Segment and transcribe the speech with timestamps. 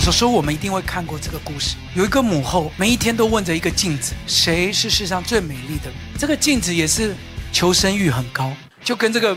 [0.10, 1.76] 时候，我们一定会看过这个故事。
[1.94, 7.14] 有一个母后，每一天都问着一个镜子：“谁是世上最美丽的人？”这个镜子也是
[7.52, 8.50] 求生欲很高，
[8.82, 9.36] 就跟这个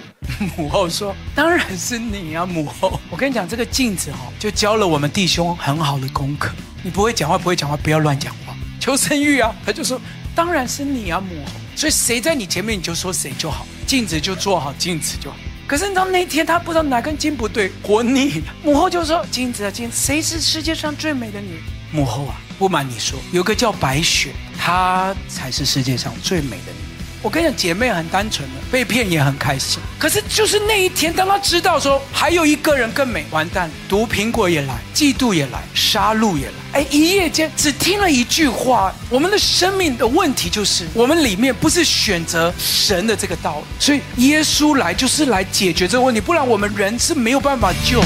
[0.56, 2.98] 母后说：“当然是你啊，母后。
[3.12, 6.56] ”我跟你讲，这个镜子哈，就教了我们弟兄很好的功课。
[6.84, 8.56] 你不会讲话，不会讲话，不要乱讲话。
[8.80, 10.00] 求生欲啊，他就说
[10.34, 13.68] ：“当然是你啊，母后。”所以谁在你前面，你就说谁就好。
[13.86, 15.36] 镜子就做好镜子就好。
[15.68, 18.54] 可是你知道那天他不知道哪根筋不对，活腻了。
[18.64, 26.85] 母后就说：“金子啊金子，谁是世界上最美的女人？”母后啊，不瞒你说，有个叫白雪，她才是世界上最美的女人。
[27.26, 29.80] 我跟你讲，姐妹很单纯的，被骗也很开心。
[29.98, 36.54] 可是就是那一天，当她知道说还有一个人更美，完蛋，毒苹果也来，嫉妒也来，杀戮也来。
[36.74, 48.04] 哎，一夜间只听了一句话，我们的生命的问题就是，我们里面不是选择神的这个道理，所以耶稣来就是来解决这个问题，不然我们人是没有办法救。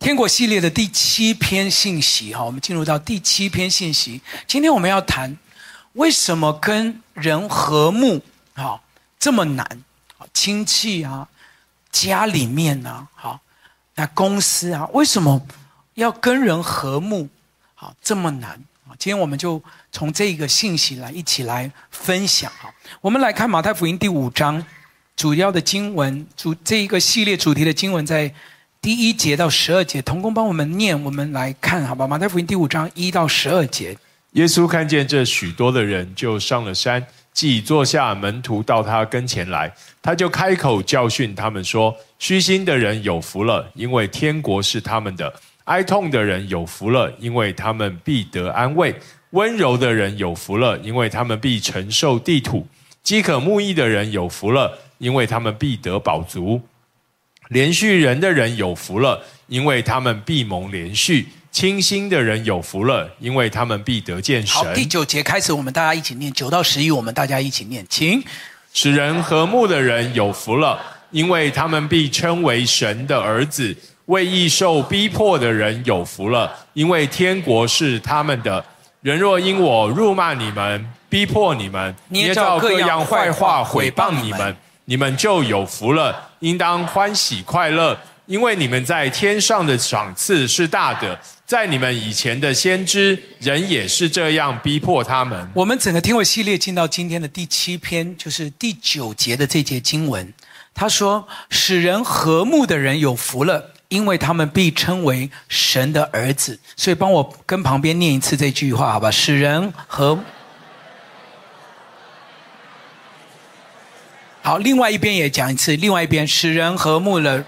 [0.00, 5.34] 天国系列的第七篇信息，哈，我们进入到第七篇信息，今天我们要谈。
[5.94, 8.22] 为什么跟人和睦
[8.54, 8.80] 啊
[9.18, 9.66] 这么难？
[10.32, 11.28] 亲戚啊，
[11.90, 13.40] 家里面啊，好，
[13.94, 15.40] 那公司啊，为什么
[15.94, 17.28] 要跟人和睦？
[17.74, 18.50] 好，这么难
[18.86, 18.92] 啊！
[18.98, 22.72] 今天我们就从这个信息来一起来分享哈。
[23.00, 24.64] 我们来看马太福音第五章，
[25.14, 28.34] 主要的经文主这一个系列主题的经文在
[28.80, 32.06] 第一节到十二节，童工帮我们念，我们来看好吧？
[32.06, 33.96] 马太福音第五章一到十二节。
[34.36, 45.32] 耶稣看见这许多的人，就上了山，既坐下，门徒到他跟前来，他就开口教训他们说：“虚心的人有福了，因为天国是他们的；
[45.64, 48.92] 哀痛的人有福了，因为他们必得安慰；
[49.30, 52.66] 温柔的人有福了，因为他们必承受地土；
[53.02, 56.60] 饥渴慕义的人有福了，因为他们必得饱足；
[57.48, 64.62] 连续人的人有福了，因为他们必蒙连续。”清心的人有福了，因为他们必得见神。
[64.62, 68.22] 好，第九节开始，我们大家一起念九到十一，我们大家一起念，请。
[68.74, 70.78] 使人和睦的人有福了，
[71.12, 73.74] 因为他们必称为神的儿子。
[74.04, 78.62] 为义受逼迫的人有福了，因为天国是他们的。
[79.00, 84.54] 人若因我辱骂你们、逼迫你们、捏造各样坏话毁谤你们，
[84.84, 87.98] 你们就有福了，应当欢喜快乐。
[88.26, 95.48] 因为你们在天上的赏赐是大的，在你们以前的先知人也是这样逼迫他们。
[95.54, 100.34] 我们整个天国系列进到今天的第七篇，就是第九节的这节经文。
[100.74, 109.08] 他说：“使人和睦的人有福了，因为他们必称为神的儿子。”所以帮我跟旁边念一次这句话，好吧？
[109.12, 110.18] 使人和
[114.42, 117.44] 好，另外一边也讲一次，另外一边使人和睦了。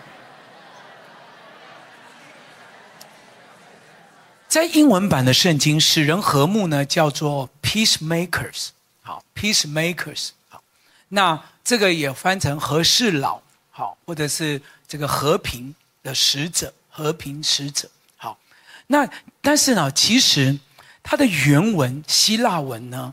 [4.49, 8.69] 在英文版的圣经，使人和睦呢，叫做 peacemakers，
[9.03, 10.63] 好，peacemakers，好，
[11.09, 18.39] 那这个也翻成和事佬，好，或者是这个和平的使者，和平使者，好，
[18.87, 19.07] 那
[19.43, 20.59] 但是呢，其实
[21.03, 23.13] 它的原文希腊文呢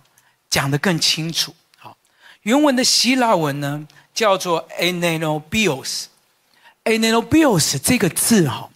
[0.49, 1.97] 讲得更清楚，好，
[2.43, 8.69] 原文的希腊文呢叫做 anenobios，anenobios 这个字哈。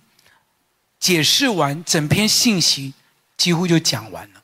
[1.00, 2.94] 解释完整篇信息，
[3.38, 4.44] 几乎就讲完了。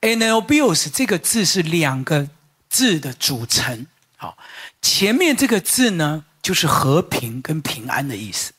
[0.00, 2.28] Anelbios 这个字是两个
[2.68, 3.86] 字的组成。
[4.16, 4.38] 好，
[4.80, 8.52] 前面这个字呢，就是和平跟平安的意思。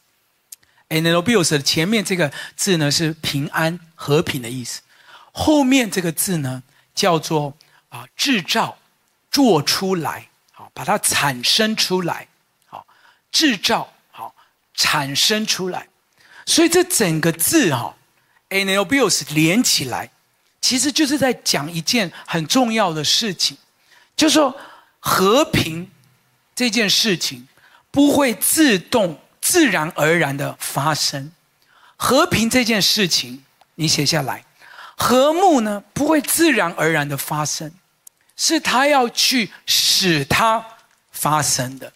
[0.89, 4.81] Anelbios 的前面这个字呢，是平安和平的意思。
[5.31, 6.63] 后面这个字呢，
[6.93, 7.55] 叫做
[7.89, 8.77] 啊制造，
[9.31, 12.27] 做出来，好，把它产生出来，
[12.65, 12.85] 好，
[13.31, 14.35] 制造，好，
[14.73, 15.87] 产生出来。
[16.51, 17.95] 所以这整个字哈
[18.49, 20.11] ，anelbios 连起来，
[20.59, 23.57] 其实就是在讲一件很重要的事情，
[24.17, 24.53] 就是说
[24.99, 25.89] 和平
[26.53, 27.47] 这件事情
[27.89, 31.31] 不会自动、自然而然的发生。
[31.95, 33.45] 和平这件事情，
[33.75, 34.43] 你写下来，
[34.97, 37.71] 和睦呢不会自然而然的发生，
[38.35, 40.65] 是他要去使它
[41.13, 41.93] 发生的。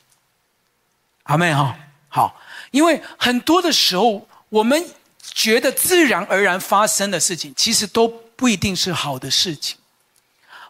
[1.23, 1.77] 阿妹哈，
[2.07, 2.41] 好，
[2.71, 4.25] 因为很多的时候。
[4.49, 4.85] 我们
[5.33, 9.77] 觉得自然而然发生的事情，其实都不一定是好的事情。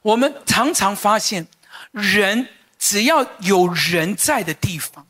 [0.01, 1.47] 我们常常发现，
[1.91, 2.47] 人
[2.79, 5.05] 只要有人在的地方，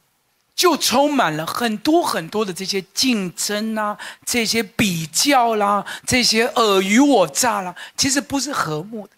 [0.55, 9.13] 就充满了很多很多的这些竞争啊，这些比较啦，这些尔虞我诈啦，其实不是和睦的。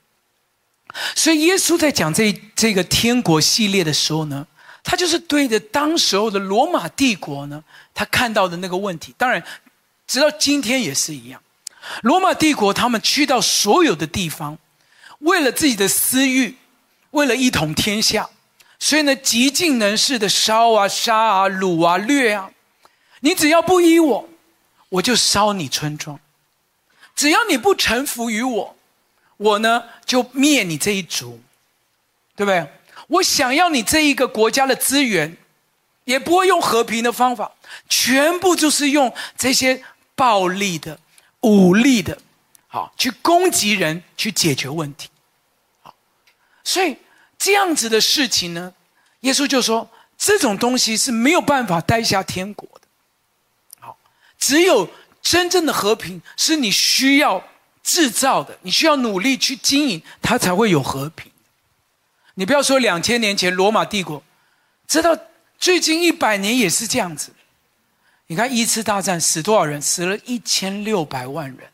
[1.15, 4.45] 所以耶稣在讲这这个天国系列的时候呢，
[4.83, 7.63] 他就是对着当时候的罗马帝国呢。
[7.97, 9.43] 他看到的那个问题，当然，
[10.05, 11.41] 直到今天也是一样。
[12.03, 14.59] 罗马帝国他们去到所有的地方，
[15.21, 16.55] 为了自己的私欲，
[17.09, 18.29] 为了一统天下，
[18.77, 22.51] 所以呢，极尽能事的烧啊、杀啊、掳啊、掠啊。
[23.21, 24.29] 你只要不依我，
[24.89, 26.19] 我就烧你村庄；
[27.15, 28.77] 只要你不臣服于我，
[29.37, 31.41] 我呢就灭你这一族，
[32.35, 32.67] 对不对？
[33.07, 35.35] 我想要你这一个国家的资源，
[36.07, 37.51] 也不会用和平的方法，
[37.89, 39.83] 全部就是用这些
[40.15, 40.97] 暴力的、
[41.41, 42.17] 武力的，
[42.67, 45.09] 好去攻击人，去解决问题。
[45.81, 45.93] 好，
[46.63, 46.95] 所以
[47.37, 48.73] 这样子的事情呢，
[49.19, 52.87] 耶稣就说，这种东西是没有办法带下天国的。
[53.81, 53.97] 好，
[54.39, 54.89] 只有
[55.21, 57.43] 真正的和平是你需要
[57.83, 61.29] 制造的，你需要努力去经营，它才会有和平。
[62.35, 64.23] 你不要说两千年前罗马帝国，
[64.87, 65.17] 直到
[65.59, 67.33] 最近一百年也是这样子。
[68.27, 69.81] 你看一次大战死多少人？
[69.81, 71.71] 死了一千六百万人，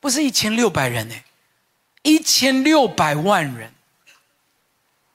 [0.00, 1.14] 不是一千六百人呢，
[2.02, 3.72] 一千六百万人。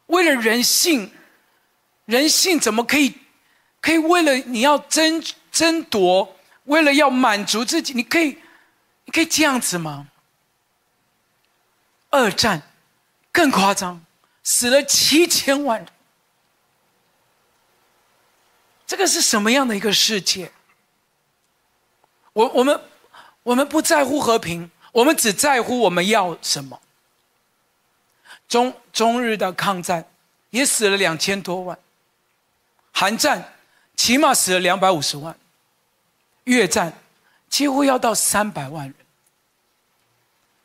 [0.07, 1.11] 为了人性，
[2.05, 3.13] 人性怎么可以，
[3.81, 5.21] 可以为了你要争
[5.51, 8.37] 争夺，为了要满足自己，你可以，
[9.03, 10.07] 你可以这样子吗？
[12.09, 12.61] 二战
[13.33, 14.03] 更夸张。
[14.43, 15.89] 死了七千万人，
[18.87, 20.51] 这个是什么样的一个世界？
[22.31, 22.81] 我我们
[23.43, 26.79] 我们不在乎和平，我们只在乎我们要什么。
[28.47, 30.09] 中中日的抗战
[30.51, 31.77] 也死了两千多万，
[32.93, 33.53] 韩战
[33.97, 35.37] 起码死了两百五十万，
[36.45, 36.97] 越战
[37.49, 38.95] 几乎要到三百万人，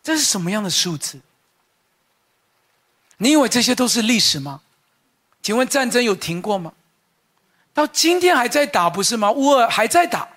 [0.01, 1.19] 这是什么样的数字？
[3.17, 4.61] 你以为这些都是历史吗？
[5.43, 6.73] 请问战争有停过吗？
[7.75, 9.31] 到今天还在打，不是吗？
[9.31, 10.29] 乌尔还在打。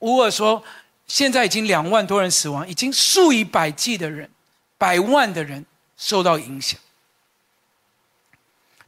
[0.00, 0.62] 乌尔说，
[1.06, 4.30] 现在已经两万多人死亡，已经数以百计的人、
[4.78, 5.66] 百万的人
[5.96, 6.80] 受到影响。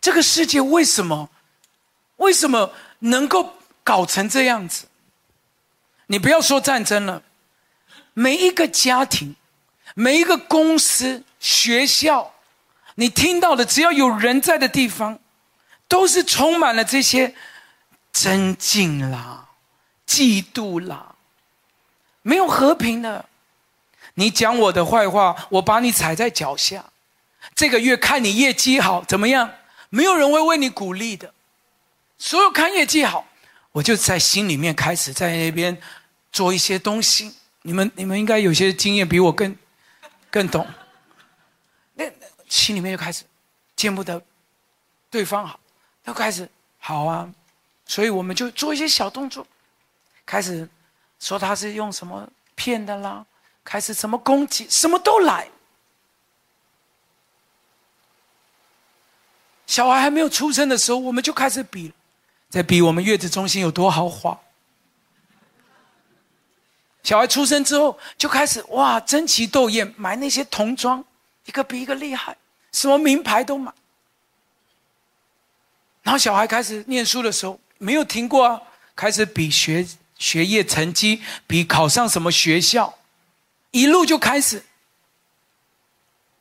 [0.01, 1.29] 这个世界为什么？
[2.17, 4.87] 为什么能够搞成这样子？
[6.07, 7.23] 你不要说战争了，
[8.15, 9.37] 每一个家庭、
[9.95, 12.33] 每一个公司、学校。
[12.95, 15.19] 你听到的，只要有人在的地方，
[15.93, 17.35] 都是充满了这些
[18.15, 19.51] 争竞啦、
[20.07, 21.15] 嫉妒啦，
[22.23, 23.27] 没有和平的。
[24.15, 26.83] 你讲我的坏话，我把你踩在脚下。
[27.55, 29.53] 这个月看你业绩好，怎么样？
[29.91, 31.35] 没有人会为你鼓励的。
[32.17, 33.27] 所有看业绩好，
[33.73, 35.77] 我就在心里面开始在那边
[36.33, 37.35] 做一些东西。
[37.61, 39.55] 你们你们应该有些经验，比我更
[40.31, 40.67] 更懂。
[41.93, 42.11] 那。
[42.49, 43.25] 心里面就开始
[43.77, 44.23] 见不得
[45.11, 45.59] 对方好，
[46.05, 47.33] 就开始好啊，
[47.87, 49.47] 所以我们就做一些小动作，
[50.27, 50.69] 开始
[51.21, 53.25] 说他是用什么骗的啦，
[53.65, 55.49] 开始什么攻击，什么都来。
[59.67, 61.93] 小孩还没有出生的时候，我们就开始比，
[62.51, 64.39] 在比我们月子中心有多豪华。
[67.03, 71.03] 小孩出生之后，就开始哇争奇斗艳，买那些童装，
[71.47, 72.37] 一个比一个厉害。
[72.73, 73.73] 什么名牌都买，
[76.03, 78.61] 然后小孩开始念书的时候没有停过啊，
[78.95, 79.87] 开始比学
[80.19, 82.99] 学业成绩，比考上什么学校，
[83.71, 84.63] 一路就开始。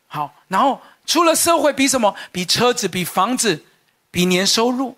[0.07, 2.15] 好，然后出了社会比什么？
[2.31, 3.63] 比车子，比房子，
[4.09, 4.97] 比年收入。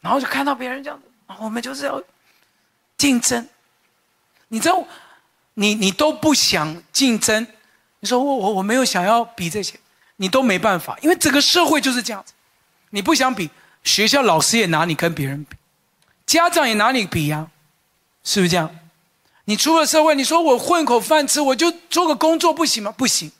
[0.00, 1.04] 然后就看到别人这样子，
[1.38, 2.02] 我们就是要
[2.96, 3.48] 竞争。
[4.48, 4.84] 你知道，
[5.54, 7.46] 你你都不想竞争。
[8.00, 9.78] 你说我我我没有想要比这些，
[10.16, 12.32] 你都没办法，因为整个社会就是这样子。
[12.96, 13.50] 你不想比，
[13.84, 15.54] 学校老师也拿你跟别人比，
[16.24, 17.50] 家长也拿你比呀、
[18.24, 18.74] 是不是这样？
[19.44, 22.90] 你出了社会，你说我混口饭吃，我就做个工作不行吗？
[22.90, 23.30] 不行，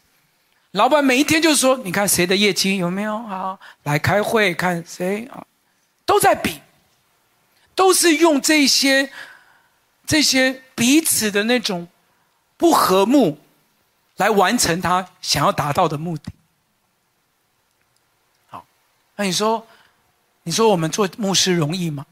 [0.73, 5.43] 老板每一天就说，你看谁的业绩有没有好，来开会看谁啊，
[6.05, 6.61] 都在比，
[7.75, 9.11] 都是用这些
[10.07, 11.89] 这些彼此的那种
[12.59, 13.39] 不和睦。
[14.19, 16.31] 来完成他想要达到的目的。
[19.17, 19.67] 那你说，
[20.43, 22.07] 你说我们做牧师容易吗？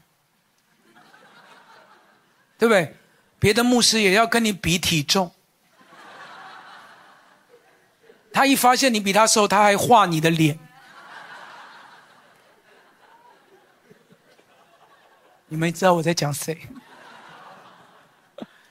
[2.57, 2.95] 对不对？
[3.37, 5.31] 别的牧师也要跟你比体重，
[8.33, 10.57] 他一发现你比他瘦，他还画你的脸。
[15.47, 16.59] 你们知道我在讲谁？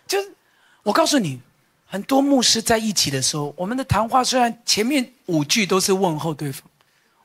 [0.06, 0.34] 就是
[0.82, 1.40] 我告诉你。
[1.86, 6.68] 很多牧师在一起的时候，我们的谈话虽然前面五句都是问候对方，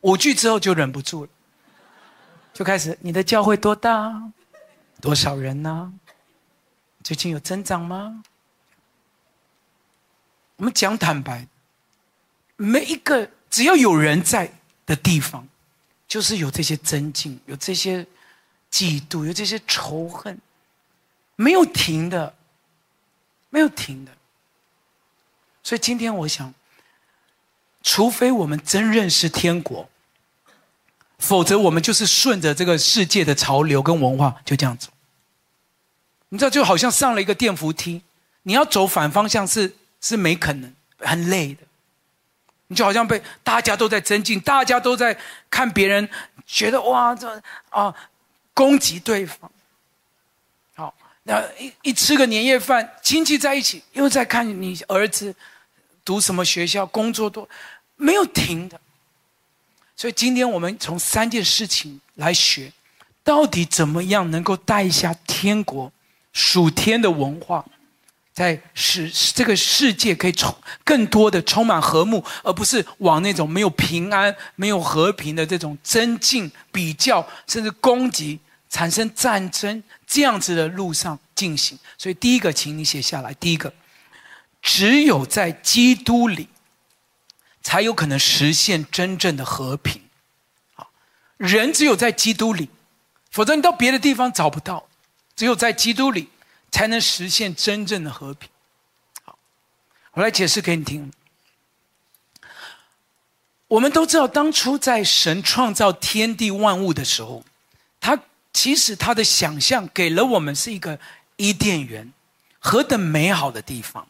[0.02, 1.30] 五句之后就忍不住了，
[2.54, 4.32] 就开始：你的教会多大？
[5.02, 5.94] 多少人呢？
[7.04, 8.24] 最近有增长吗？
[10.58, 11.48] 我们讲坦白，
[12.58, 14.52] 每一个只要有人在
[14.86, 15.48] 的地方，
[16.08, 18.06] 就是有这些增进，有这些
[18.70, 20.38] 嫉妒，有这些仇恨，
[21.38, 22.36] 没有停的，
[23.50, 24.12] 没有停的。
[25.64, 26.54] 所以今天我想，
[27.82, 29.90] 除非我们真认识天国，
[31.18, 34.90] 否则我们就是顺着这个世界的潮流跟文化就这样走。
[36.30, 38.02] 你知道，就好像上了一个电扶梯，
[38.44, 41.64] 你要走反方向是是没可能，很累的。
[42.68, 45.18] 你就好像被大家都在增进，大家都在
[45.50, 46.08] 看别人，
[46.46, 47.92] 觉得哇，这啊
[48.54, 49.52] 攻击对方。
[50.76, 50.94] 好，
[51.24, 55.34] 那一一吃个年夜饭，亲戚在一起，又在看你儿子
[56.10, 57.48] 读什么学校，工作多，
[57.96, 58.82] 没有停的。
[59.96, 62.74] 所以今天我们从三件事情来学，
[63.24, 65.92] 到底怎么样能够带一下天国。
[66.34, 67.64] 属天的文化，
[68.34, 81.78] 在使这个世界可以充更多的充满和睦，而不是往那种没有平安、没有和平的这种增进、比较，甚至攻击、产生战争这样子的路上进行。
[82.00, 83.32] 所以，第一个，请你写下来。
[83.36, 83.72] 第一个，
[84.62, 86.50] 只有在基督里，
[87.62, 90.02] 才有可能实现真正的和平。
[90.76, 90.92] 好，
[91.38, 92.70] 人只有在基督里，
[93.32, 94.88] 否则你到别的地方找不到。
[95.36, 96.30] 只有在基督里，
[96.70, 98.50] 才能实现真正的和平。
[99.24, 99.40] 好，
[100.12, 101.12] 我来解释给你听。
[103.70, 107.46] 我们都知道，当初在神创造天地万物的时候，
[108.02, 108.20] 他
[108.52, 111.00] 其实他的想象给了我们是一个
[111.38, 112.12] 伊甸园，
[112.60, 114.08] 何等美好的地方。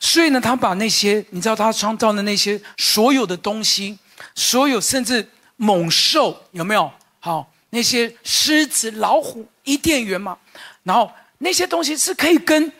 [0.00, 3.98] 所以呢，他把那些你知道他创造的那些所有的东西，
[4.34, 6.90] 所有甚至猛兽有没有？
[7.20, 7.52] 好。
[7.70, 10.38] 那些狮子、老虎、伊甸园嘛，
[10.84, 12.72] 然后那些东西是可以跟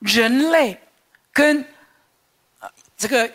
[0.00, 0.78] 人类、
[1.32, 1.64] 跟
[2.94, 3.32] 这个，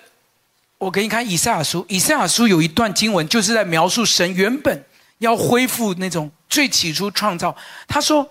[0.77, 1.83] 我给你看以赛亚书。
[1.89, 4.85] 以赛亚书有一段经文，就是在描述神原本
[5.17, 7.57] 要恢复那种最起初创造。
[7.87, 8.29] 他说，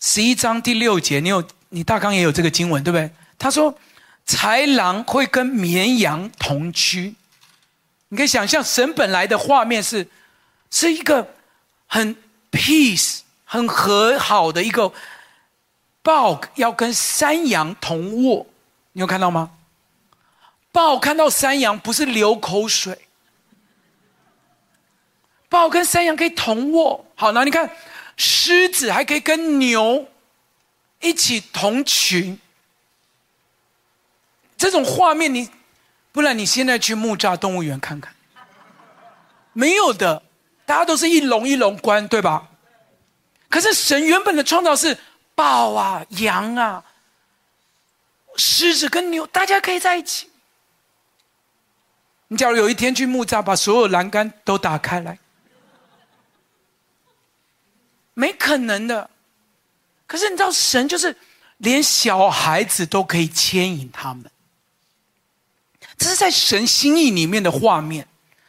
[0.00, 3.08] 十一章第六节，你有你大纲也有这个经文，对不对？
[3.42, 3.78] 他说，
[4.26, 7.14] 豺狼会跟绵羊同居。
[8.08, 10.08] 你可以想象，神本来的画面是
[10.70, 11.34] 是一个。
[11.94, 12.16] 很
[12.50, 14.90] peace，很和好的一个
[16.00, 18.46] 豹要跟山羊同卧，
[18.92, 19.50] 你有看到吗？
[20.72, 22.98] 豹看到山羊不是流口水，
[25.50, 27.04] 豹跟山羊可以同卧。
[27.14, 27.70] 好，那你看，
[28.16, 30.08] 狮子还可以跟牛
[31.02, 32.40] 一起同群。
[34.62, 35.50] 这种画面你，
[36.12, 38.14] 不然你现在去木栅动物园看看，
[39.52, 40.22] 没有的。
[40.64, 42.48] 大家都是一笼一笼关，对吧？
[43.48, 44.96] 可是神原本的创造是
[45.34, 46.84] 豹啊、羊啊、
[48.36, 50.30] 狮子跟牛，大家可以在一起。
[52.28, 55.18] 你假如有一天去木栅，把所有栏杆都打开来，
[58.14, 59.10] 没可能的。
[60.06, 61.16] 可是你知道，神就是
[61.56, 64.30] 连小孩子都可以牵引他们，
[66.02, 68.08] 这是在神心意里面的画面，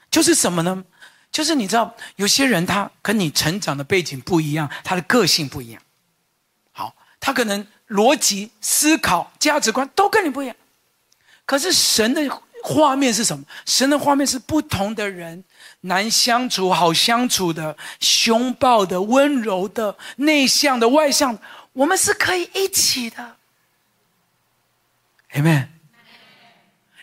[0.09, 0.83] 就是什么呢？
[1.31, 5.79] 就是你知道，有些人他跟你成长的背景不一样，他的个性不一样。
[6.71, 10.55] 好，他可能逻辑思考、价值观都跟你不一样。
[11.45, 13.45] 可是神的画面是什么？
[13.67, 15.43] 神的画面是不同的人，
[15.81, 21.41] 难相处、好相处的、凶暴的、温柔的、内向的、外向的，
[21.73, 23.35] 我们是可以一起的。
[25.33, 25.72] Amen。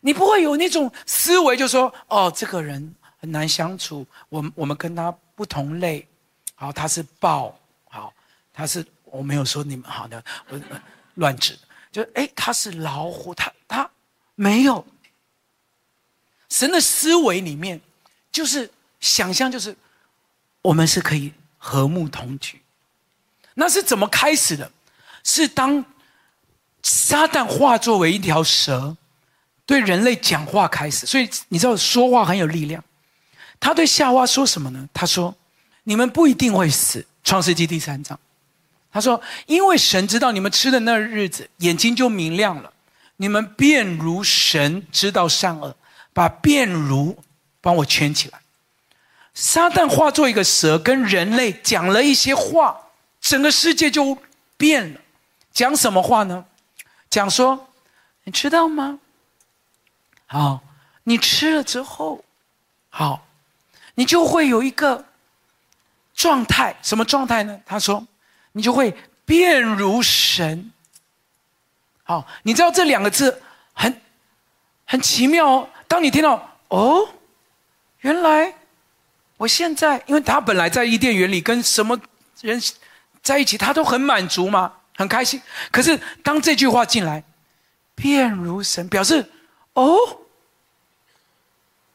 [0.01, 2.95] 你不会有那种思维，就说哦，这个人。
[3.23, 6.09] 很难相处，我们我们跟他不同类，
[6.55, 7.55] 好，他是豹，
[7.85, 8.11] 好，
[8.51, 10.59] 他是我没有说你们好的，我
[11.17, 11.59] 乱指，
[11.93, 13.91] 就哎，他是老虎，他他
[14.37, 14.83] 没有。
[16.49, 17.79] 神的思维里面，
[18.33, 19.77] 就是想象，就是
[20.63, 22.63] 我们是可以和睦同居。
[23.53, 24.73] 那是怎么开始的？
[25.23, 25.85] 是当
[26.83, 28.97] 撒旦化作为一条蛇，
[29.71, 31.07] 对人类讲话开始。
[31.07, 32.83] 所以你知道说话很有力量。
[33.61, 34.89] 他对夏娃说什么呢？
[34.93, 35.33] 他说
[35.85, 38.19] ：“你们不一定会死。”创世纪第三章，
[38.91, 42.73] 他说：“因为神知道你们吃的那日子，眼睛就明亮了，
[43.19, 45.77] 你们便如神知道善恶。”
[46.13, 47.17] 把“便如”
[47.63, 48.41] 帮我圈起来。
[49.33, 52.77] 撒旦化作一个蛇，跟人类讲了一些话，
[53.21, 54.19] 整个世界就
[54.57, 55.01] 变了。
[55.53, 56.47] 讲什么话呢？
[57.09, 57.69] 讲说
[58.25, 58.99] ：“你知道吗？
[60.31, 60.61] 好，
[61.05, 62.25] 你吃了之后，
[62.89, 63.27] 好。”
[63.97, 65.05] 你就会有一个
[66.15, 67.61] 状态，什么状态呢？
[67.67, 68.07] 他说，
[68.53, 68.97] 你就会
[69.27, 70.73] 变如神。
[72.05, 73.43] 好，你知道这两个字
[73.75, 74.01] 很
[74.87, 75.69] 很奇妙哦。
[75.87, 77.07] 当你听到哦，
[77.99, 78.55] 原来
[79.37, 82.01] 我现在，因为他本来在伊甸园里跟什么
[82.41, 82.59] 人
[83.21, 85.43] 在一起，他都很满足嘛，很开心。
[85.71, 87.23] 可是当这句话进来，
[87.95, 89.31] 变如神，表示
[89.75, 89.95] 哦，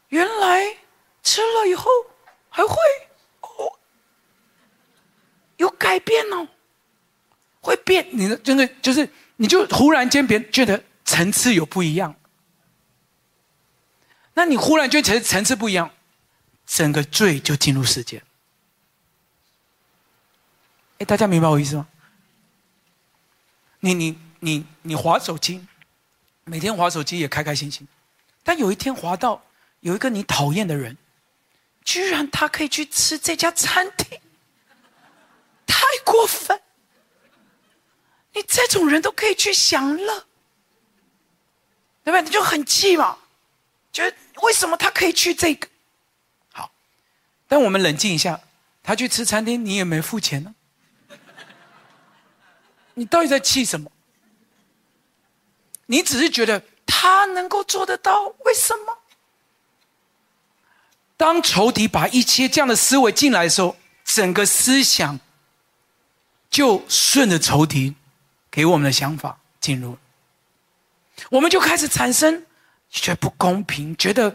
[0.08, 0.76] 原来
[1.22, 1.90] 吃了以后
[2.48, 2.76] 还会
[3.40, 3.78] 哦
[5.56, 6.48] 有改变哦，
[7.60, 8.06] 会变。
[8.12, 9.08] 你的真的就是。
[9.38, 12.16] 你就忽然间别觉得层次有不一样，
[14.32, 15.90] 那你忽然觉得层次不一样，
[16.64, 18.22] 整个罪就进入世界。
[20.96, 21.86] 哎，大家明白我意思吗？
[23.80, 25.66] 你你你你划手机，
[26.44, 27.86] 每天划手机也开开心心，
[28.42, 29.42] 但有一天划到
[29.86, 30.96] 有一个你讨厌的人，
[31.84, 34.20] 居然他可以去吃这家餐厅，
[35.64, 36.60] 太过分。
[38.32, 40.26] 你这种人都可以去享乐，
[42.02, 42.22] 对不对？
[42.22, 43.16] 你就很气嘛，
[43.92, 45.68] 觉得为什么他可以去这个？
[46.50, 46.72] 好，
[47.46, 48.40] 但我们冷静一下，
[48.82, 50.52] 他去吃餐厅，你也没付钱呢。
[52.94, 53.88] 你到底在气什么？
[55.86, 58.98] 你只是觉得他能够做得到，为什么？
[61.16, 65.18] 当仇敌把一切这样的思维进来的时候，整个思想
[66.50, 67.94] 就顺着仇敌。
[68.48, 69.98] 给我们的想法进入，
[71.28, 72.46] 我们就开始产生
[72.88, 74.34] 觉得不公平，觉得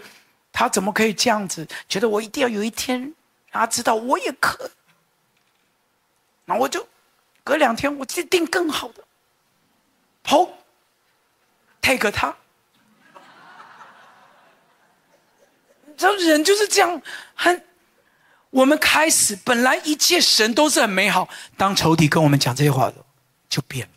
[0.52, 1.68] 他怎么可以这样子？
[1.90, 3.02] 觉得我一定要有一天
[3.50, 4.70] 让他知道我也可以。
[6.46, 6.88] 那我就
[7.44, 9.04] 隔两天我就订更好的，
[10.22, 10.48] 好
[11.82, 12.36] ，take 他。
[16.02, 17.02] 这人就是这样，
[17.36, 17.64] 很。
[18.50, 22.96] 我们开始本来一切神都是很美好，当仇敌跟我们讲这些话的，
[23.48, 23.94] 就变了。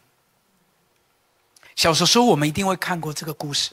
[1.75, 3.73] 小时候，我们一定会看过这个故事。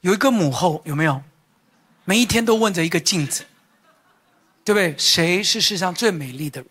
[0.00, 1.22] 有一个母后，有没有？
[2.04, 3.44] 每一天都问着一个镜子，
[4.64, 4.98] 对不对？
[4.98, 6.68] 谁是世上最美丽的人？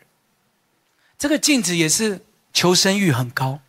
[1.18, 3.62] 这个镜子也是求生欲很高，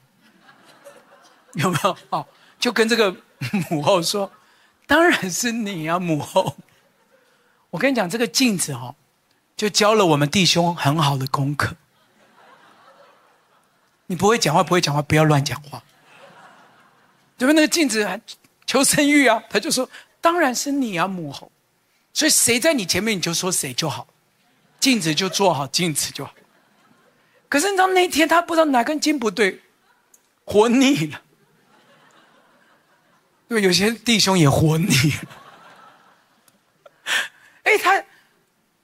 [1.53, 1.97] 有没有？
[2.11, 2.27] 哦，
[2.59, 3.15] 就跟这个
[3.71, 4.33] 母后说
[4.89, 6.57] ：“当然是你啊，母后。”
[7.73, 8.95] 我跟你讲，这个镜子哈，
[9.57, 11.75] 就教了我们弟兄很好的功课。
[14.07, 15.83] 你不会讲话，不会讲话，不要乱讲话。
[17.39, 18.21] 因为那个镜子
[18.67, 19.89] 求生欲啊，他就说
[20.21, 21.51] ：“当然是你啊，母后。”
[22.13, 24.07] 所以谁在你前面，你就说谁就好，
[24.79, 26.35] 镜子就做好镜子就好。
[27.49, 29.63] 可是你知道那天他不知道哪根筋不对，
[30.45, 31.23] 活腻了。
[33.49, 35.42] 对，有些弟兄也活腻了。
[37.63, 38.03] 哎，他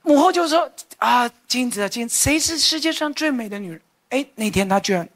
[0.02, 5.08] 母后就说：“啊，金子啊，金，谁是世界上最美的女人？”哎，那天他居然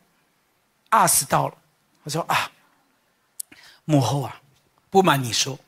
[0.91, 1.55] 啊死到了。
[2.03, 2.51] 我说啊。
[3.85, 4.41] 母后啊，
[4.91, 5.59] 不瞒你说，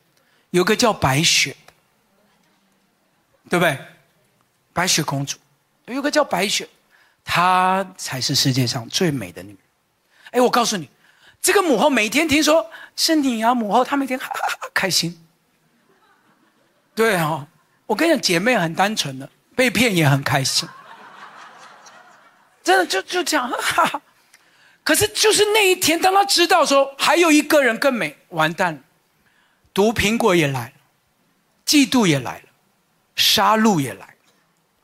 [0.50, 1.56] 有个叫白雪，
[3.50, 3.76] 对不对？
[4.72, 5.36] 白雪公主，
[5.86, 6.68] 有个叫白雪，
[7.24, 9.58] 她才是世界上最美的女人。
[10.30, 10.88] 哎，我告诉你，
[11.42, 15.20] 这个母后每天听说是你啊，母后她每天哈哈哈开心。
[16.94, 17.46] 对哦，
[17.86, 20.68] 我跟你讲，姐妹很单纯的，被骗也很开心，
[22.62, 24.00] 真的就就这样，哈哈。
[24.82, 28.80] 可是，就是那一天，当他知道说还有一个人更美，完蛋了，
[29.72, 30.72] 毒苹果也来了，
[31.66, 32.44] 嫉妒也来了，
[33.16, 34.14] 杀戮也来了，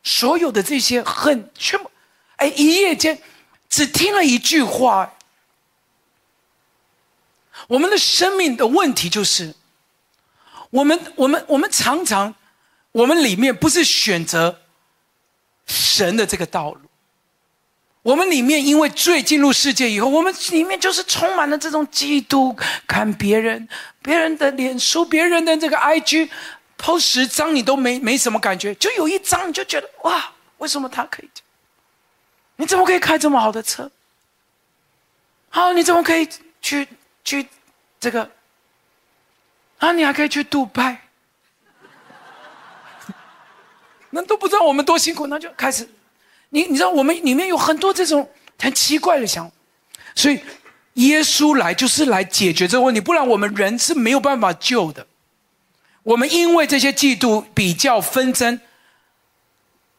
[0.02, 1.90] 所有的这些恨全部，
[2.36, 3.20] 哎，一夜间
[3.68, 5.14] 只听了一句话。
[7.68, 9.54] 我们的生命的问题就是，
[10.70, 12.34] 我们我们我们常常，
[12.92, 14.60] 我们里面不是选择
[15.66, 16.80] 神的这个道路。
[18.02, 23.68] 我们里面因为罪进入世界以后，我们里面就是充满了这种嫉妒，看别人、
[24.00, 31.28] 别人的脸书、别人的这个 IG，PO 十张你都没没什么感觉，就有一张你就觉得哇，为什么他可以？
[32.56, 33.90] 你怎么可以开这么好的车？
[35.50, 36.26] 好，你怎么可以
[36.62, 36.88] 去
[37.22, 37.46] 去
[38.00, 38.30] 这个？
[39.78, 41.02] 啊，你还可以去杜拜？
[44.10, 45.88] 那都不知道我们多辛苦，那就开始。
[46.50, 49.52] 你你知道我们里面有很多这种很奇怪的想法，
[50.14, 50.40] 所以
[50.94, 55.06] 耶稣来就是来解决这个问题，不然我们人是没有办法救的。
[56.02, 58.60] 我们因为这些嫉妒、比较、纷争，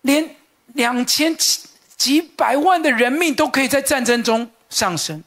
[0.01, 0.35] 连
[0.73, 1.61] 两千几
[1.95, 5.23] 几百万的人命都可以在战争中丧生。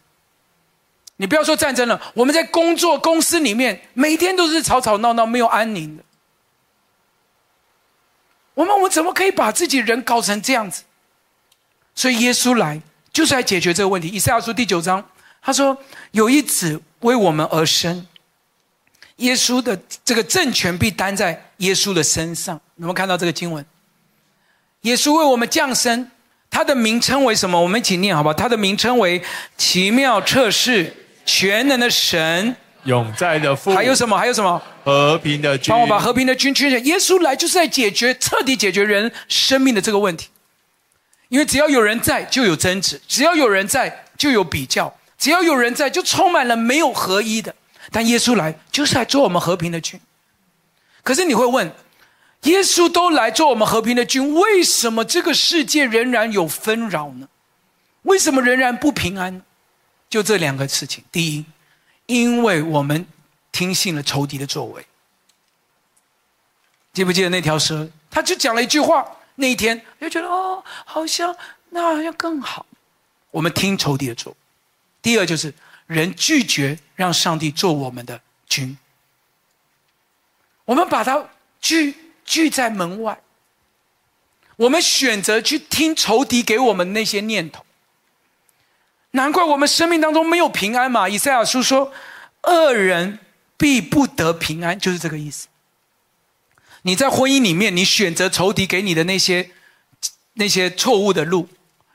[1.16, 6.02] 你不要说战争了，我们在工作公司里面，每天都是吵吵闹闹，没有安宁的。
[8.54, 10.84] 我们我们怎么可以把自己人搞成这样子？
[11.94, 12.80] 所以耶稣来
[13.12, 14.08] 就是来解决这个问题。
[14.08, 15.04] 以赛亚书第九章，
[15.42, 15.76] 他说
[16.12, 18.06] 有一子为我们而生，
[19.16, 22.60] 耶稣的这个政权必担在耶稣的身上。
[22.76, 23.64] 有没有看到这个经文？
[24.82, 26.10] 耶稣为我们降生，
[26.50, 27.60] 他的名称为什么？
[27.60, 28.34] 我们一起念好不好？
[28.34, 29.22] 他的名称为
[29.56, 32.56] 奇妙测试、全能的神。
[32.84, 34.16] 永在的父，还有什么？
[34.16, 34.60] 还有什么？
[34.84, 35.72] 和平的君。
[35.72, 36.82] 帮我把和平的君圈起来。
[36.82, 40.28] 耶稣来就是在解决，彻底解决人生命的这个问题。
[41.28, 47.54] 因为只要有人在，就有争执；只要有人在，就有比较；只要有人在，就充满了没有合一的。
[47.90, 49.98] 但耶稣来就是来做我们和平的君。
[51.02, 51.72] 可是你会问，
[52.42, 57.28] 耶稣都来做我们和平的君，为什么这个世界仍然有纷扰呢？
[58.02, 59.42] 为什么仍然不平安呢？
[60.10, 61.02] 就这两个事情。
[61.10, 61.44] 第一。
[62.06, 63.06] 因为我们
[63.50, 64.86] 听信了仇敌的作为，
[66.92, 67.88] 记不记得那条蛇？
[68.10, 69.04] 他就讲了一句话，
[69.36, 71.34] 那一天就觉得哦，好像
[71.70, 72.66] 那好像更好。
[73.30, 74.36] 我们听仇敌的作。
[75.02, 75.52] 第二就是
[75.86, 78.78] 人拒绝让上帝做我们的君，
[80.64, 81.28] 我们把他
[81.60, 83.20] 拒拒在门外，
[84.56, 87.64] 我们选择去听仇敌给我们那些念头。
[89.14, 91.08] 难怪我们生命当中没有平安嘛！
[91.08, 91.92] 以赛亚书说
[92.42, 93.20] ：“恶人
[93.56, 95.46] 必不得平安”，就是这个意思。
[96.82, 99.50] 你在婚姻里面，你选择仇敌给你的那些
[100.34, 101.48] 那些错误的路，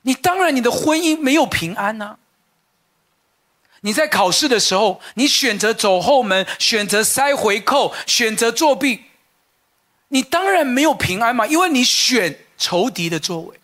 [0.03, 2.17] 你当然你的婚姻没有平安呐、
[3.81, 9.03] 你在考试的时候，你选择走后门，选择塞回扣，选择作弊，
[10.07, 13.59] 你当然没有平安嘛，因为你选仇敌的作为。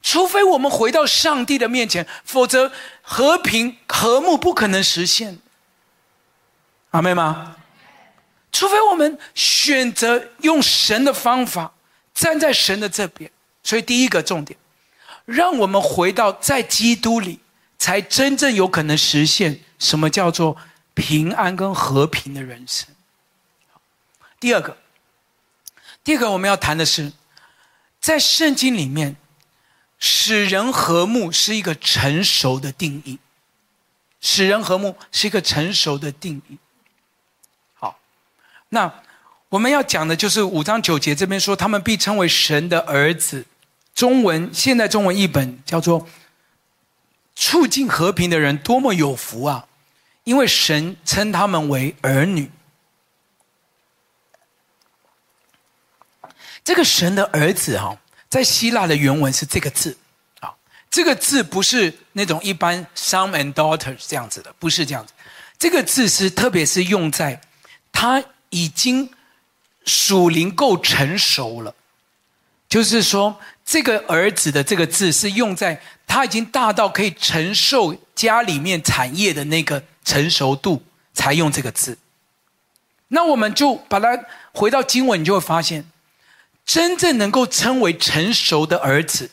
[0.00, 5.38] 除非我们回到上帝的面前，否则和平和睦不可能实现。
[6.92, 7.56] 阿妹吗？
[8.50, 11.74] 除非我们选择用神的方法，
[12.14, 13.30] 站在神的这边。
[13.62, 14.58] 所以第一个重点，
[15.26, 17.40] 让我们回到在基督里，
[17.78, 20.56] 才真正有可能实现什么叫做
[20.94, 22.88] 平安跟和平的人生。
[24.40, 24.78] 第二个，
[26.02, 27.12] 第二个我们要谈的是，
[28.00, 29.16] 在圣经里面。
[29.98, 33.18] 使人和睦是一个成熟的定义，
[34.20, 36.58] 使人和睦是一个成熟的定义。
[37.74, 37.98] 好，
[38.68, 39.02] 那
[39.48, 43.46] 我们要讲的就是五章九节这边说，他们必称为神的儿子。
[43.94, 46.06] 中文现代中文译本叫做
[47.34, 49.66] “促进和平的人多么有福啊！”
[50.22, 52.52] 因为神称他们为儿女。
[56.62, 57.98] 这个神的儿子哈。
[58.28, 59.96] 在希腊的原文是这个字，
[60.40, 60.54] 啊，
[60.90, 65.14] 这个字不是那种一般 son and daughter 这样子的，不是这样子。
[65.58, 67.40] 这个字是特别是用在
[67.90, 69.10] 他已经
[69.84, 71.74] 属灵够成熟了，
[72.68, 80.82] 就是说这个儿子的这个字是用在他已经大到可以承受家里面产业的那个成熟度
[81.14, 81.96] 才用这个字。
[83.08, 85.90] 那我们就把它回到经文，你就会发现。
[86.68, 89.30] 真正能够称为成熟的儿子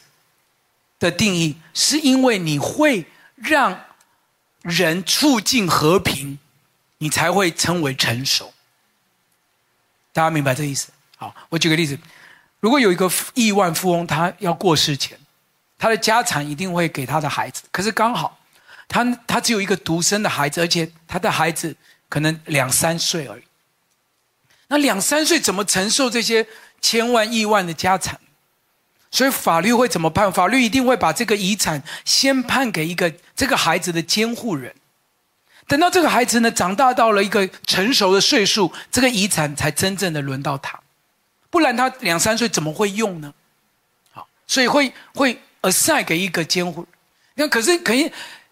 [0.97, 3.77] 的定义，是因为你会让
[4.61, 6.39] 人促进和平，
[6.99, 8.53] 你才会称为成熟。
[10.13, 10.87] 大家明白这意思？
[11.17, 11.99] 好，我举个例子：
[12.61, 15.19] 如果有一个亿万富翁，他要过世前，
[15.77, 17.63] 他的家产一定会给他的孩子。
[17.69, 18.39] 可是刚好，
[18.87, 21.75] 他他只有一个独生的孩子，而且他的孩子
[22.07, 23.43] 可能两三岁而已。
[24.69, 26.47] 那两三岁怎么承受这些？
[26.85, 28.19] 千万亿万的家产，
[29.09, 30.31] 所以法律会怎么判？
[30.31, 34.75] 法律一定会把这个遗产先判给一个这个孩子的监护人，
[35.65, 40.79] 等到这个孩子呢长大到了一个成熟的岁数，这个遗产才真正的轮到他，
[41.49, 43.33] 不然他两三岁怎么会用呢？
[44.11, 46.85] 好，所以会会 assign 给一个监护。
[47.33, 48.11] 那可是可以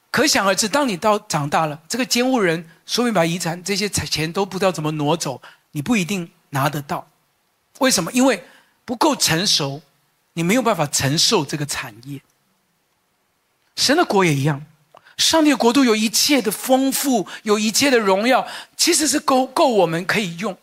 [0.09, 5.39] 可想而知，当你到长大了，这个监护人说明把遗产这些钱都不知道怎么挪走，
[5.73, 7.07] 你不一定拿得到。
[7.79, 8.11] 为什么？
[8.11, 8.43] 因为
[8.85, 9.81] 不够成熟，
[10.33, 12.21] 你没有办法承受这个产业。
[13.75, 14.63] 神的国也一样，
[15.17, 20.57] 上帝的国度有一切的丰富，有一切的荣耀，其实是够够我们可以用。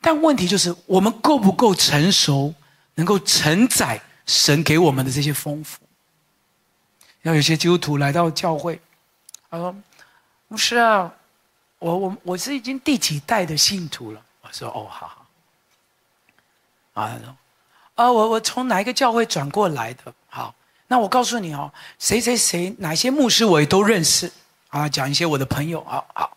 [0.00, 2.54] 但问题就是，我们够不够成熟，
[2.96, 5.80] 能够承载神给我们的这些丰富？
[7.22, 8.78] 要有些基督徒来到教会，
[9.48, 9.74] 他说
[10.48, 11.10] ：“牧师啊，
[11.78, 15.13] 我我我是已经第几代的信徒了？”我说：“哦，好好。”
[16.94, 17.20] 啊，
[17.94, 20.14] 啊，我我从哪一个教会转过来的？
[20.28, 20.54] 好，
[20.88, 24.32] 那我告诉你哦，谁谁谁，哪些牧师我也都认识
[24.68, 26.36] 啊，讲一些我的朋友啊，好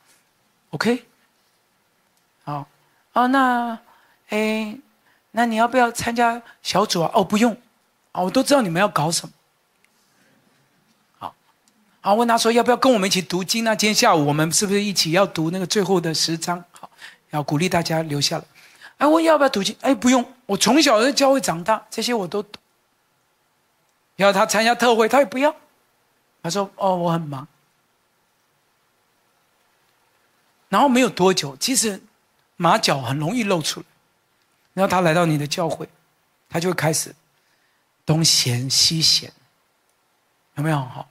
[0.71, 1.05] ，OK，
[2.43, 2.67] 好，
[3.13, 3.79] 哦，那，
[4.29, 4.75] 哎，
[5.31, 7.11] 那你要不要参加小组啊？
[7.13, 7.55] 哦，不用，
[8.11, 9.27] 啊，我都知道你们要搞什
[11.19, 11.33] 么，
[12.01, 13.75] 好，问他说要不要跟我们一起读经呢？
[13.75, 16.63] 今天下午我们是不是一起要读那个最后的十章？
[16.71, 16.89] 好，
[17.31, 18.43] 要鼓励大家留下来。
[18.97, 19.75] 哎，我要不要读经？
[19.81, 22.61] 哎，不用，我从小在教会长大，这些我都懂。
[24.15, 25.55] 要他参加特会，他也不要。
[26.41, 27.47] 他说：“哦，我很忙。”
[30.69, 32.01] 然后没有多久，其实
[32.55, 33.85] 马脚很容易露出来。
[34.73, 35.87] 然后他来到你的教会，
[36.49, 37.13] 他就开始
[38.05, 39.31] 东嫌西嫌，
[40.55, 40.77] 有没有？
[40.77, 41.07] 好，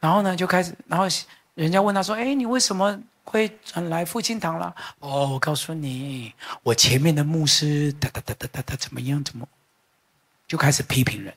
[0.00, 1.06] 然后呢，就开始，然后
[1.54, 6.32] 人家问他说：“哎，你为什么会转来复兴堂了？”哦，我告诉你，
[6.62, 9.24] 我前面的牧师哒哒哒哒哒哒怎么样？
[9.24, 9.48] 怎么？
[10.46, 11.34] 就开始批评人。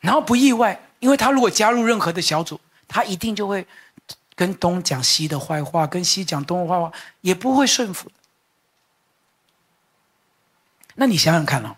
[0.00, 3.66] 然后不意外，因为他如果加入任何的小组，他一定就会
[4.34, 8.10] 跟东讲西的坏话，跟西讲东的坏话，也不会顺服。
[10.96, 11.76] 那你想想看哦，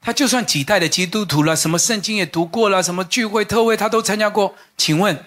[0.00, 5.24] 他就算几代的基督徒了，什么圣经也读过了，什么聚会特会他都参加过，请问，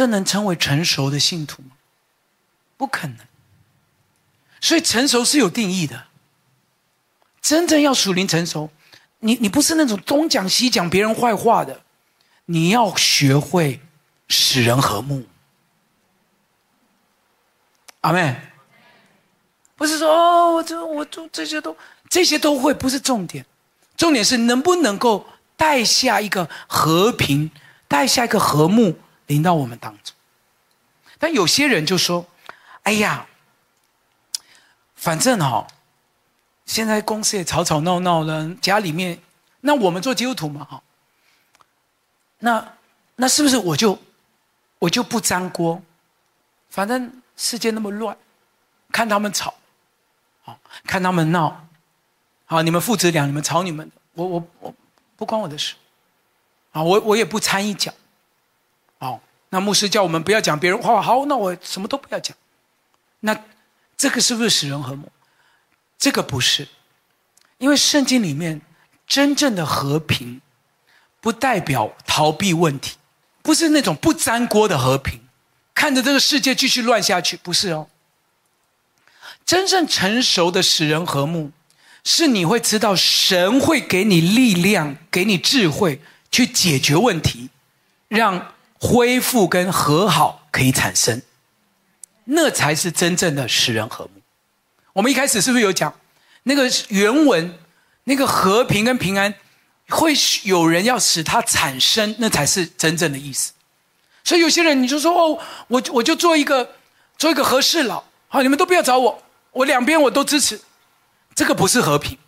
[0.00, 1.72] 这能称为成熟的信徒吗？
[2.78, 3.18] 不可能。
[4.58, 6.06] 所以成熟是有定义的，
[7.42, 8.70] 真正要属灵成熟。
[9.18, 11.82] 你你不是那种东讲西讲别人坏话的，
[12.46, 13.82] 你要学会
[14.26, 15.26] 使人和睦。
[18.00, 18.40] 阿妹。
[19.76, 21.76] 不是说哦，我这我这这些都
[22.08, 23.44] 这些都会，不是重点，
[23.98, 25.26] 重点是能不能够
[25.58, 27.50] 带下一个和平，
[27.86, 28.98] 带下一个和睦
[29.30, 30.14] 临到我们当中。
[31.18, 32.26] 但有些人就说
[32.82, 33.26] ：“哎呀，
[34.96, 35.66] 反正哈。”
[36.66, 39.20] 现在公司也吵吵闹闹了，家里面，
[39.62, 40.80] 那我们做基督徒嘛，哈，
[42.38, 42.74] 那
[43.16, 43.98] 那是不是我就
[44.78, 45.82] 我就不沾锅？
[46.68, 48.16] 反正世界那么乱，
[48.92, 49.52] 看他们吵，
[50.42, 51.66] 好，看他们闹，
[52.44, 54.74] 好，你们父子俩，你们吵你们的，我我我
[55.16, 55.74] 不关我的事，
[56.70, 57.92] 啊，我我也不参与讲，
[59.50, 62.36] 那牧师叫我们不要讲别人坏话，好，那我什么都不要讲，
[63.20, 63.36] 那
[63.96, 65.10] 这个是不是使人和睦？
[65.98, 66.66] 这个不是，
[67.58, 68.60] 因为圣经里面
[69.06, 70.40] 真正的和平，
[71.20, 72.96] 不代表逃避问题，
[73.42, 75.20] 不是那种不沾锅的和平，
[75.74, 77.88] 看着这个世界继续乱下去，不是哦。
[79.44, 81.50] 真正成熟的使人和睦，
[82.04, 87.50] 是你会知道神会给你力量，给你智慧去解决问题，
[88.08, 91.20] 让恢复跟和好可以产生，
[92.24, 94.22] 那才是真正的使人和睦。
[94.94, 95.94] 我们一开始是不是有讲，
[96.44, 97.58] 那个原文，
[98.04, 99.34] 那个和平跟平安，
[99.88, 100.14] 会
[100.44, 103.52] 有人要使它产生，那才是真正的意思。
[104.24, 105.38] 所以有些人你就说哦，
[105.68, 106.76] 我我就做一个
[107.18, 110.60] 做一个和事佬，好，你们都不要找我，我两边我都支持，
[111.34, 112.18] 这个不是和平。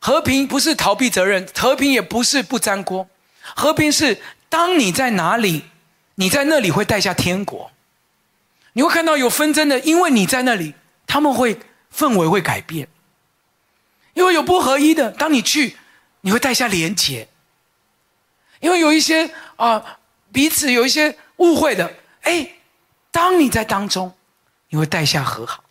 [0.00, 3.08] 和平不是逃避责任，和平也不是不沾锅，
[3.54, 4.20] 和平是
[4.54, 5.64] 当你在哪里，
[6.14, 7.72] 你在那里会带下天国。
[8.74, 10.74] 你会看到有纷争的，因为你在那里。
[11.08, 11.58] 他们会
[11.92, 12.88] 氛围会改变，
[14.14, 15.76] 因为有不合一的，当你去，
[16.20, 17.26] 你会带下连结；
[18.60, 19.98] 因为有一些啊、
[20.32, 22.48] 彼此有一些误会的，哎，
[23.10, 24.14] 当你在当中，
[24.68, 25.64] 你会带下和好。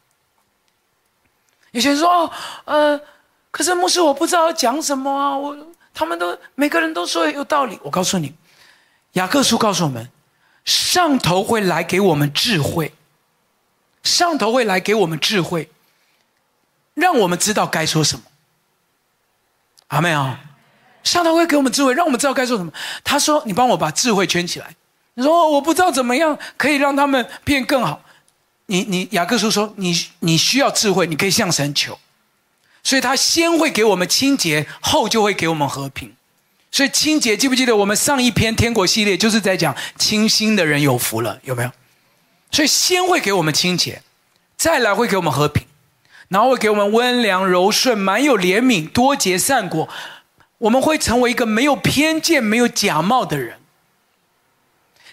[1.72, 2.32] 有些人说哦，
[2.66, 3.02] 呃，
[3.50, 5.58] 可是牧师我不知道要讲什么啊，我
[5.94, 7.80] 他们都每个人都说有道理。
[7.82, 8.34] 我告诉你，
[9.14, 10.10] 雅各书告诉我们，
[10.64, 12.94] 上头会来给我们智慧。
[14.04, 15.70] 上头会来给我们智慧，
[16.94, 18.26] 让我们知道该说什么。
[19.88, 20.42] 阿妹啊，
[21.06, 22.74] 上头会给我们智慧，让我们知道该说什么。
[23.04, 24.76] 他说：“你帮我把智慧圈起来。”
[25.16, 28.04] 你说：“我不知道怎么样可以让他们变更好。
[28.66, 31.98] 你”你你雅各书说：“你你需要智慧，你可以向神求。”
[32.84, 36.14] 所以他先会给我们清洁，后就会给我们和平。
[36.74, 41.72] 所以清洁，记不记得我们上一篇天国系列就是在讲清心的人有福了，有没有？
[42.50, 44.02] 所以先会给我们清洁，
[44.58, 45.68] 再来会给我们和平，
[46.30, 49.88] 然后会给我们温良柔顺、满有怜悯、多结善果。
[50.58, 53.60] 我们会成为一个没有偏见、没有假冒的人。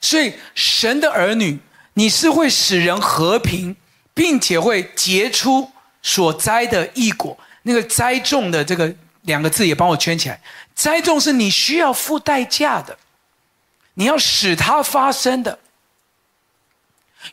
[0.00, 1.58] 所以神的儿女，
[1.92, 3.76] 你是会使人和平，
[4.14, 5.70] 并且会结出
[6.02, 7.36] 所栽的异果。
[7.64, 10.40] 那个栽种的这个两个字也帮我圈起来。
[10.74, 12.98] 栽种是你需要付代价的，
[13.94, 15.58] 你要使它发生的。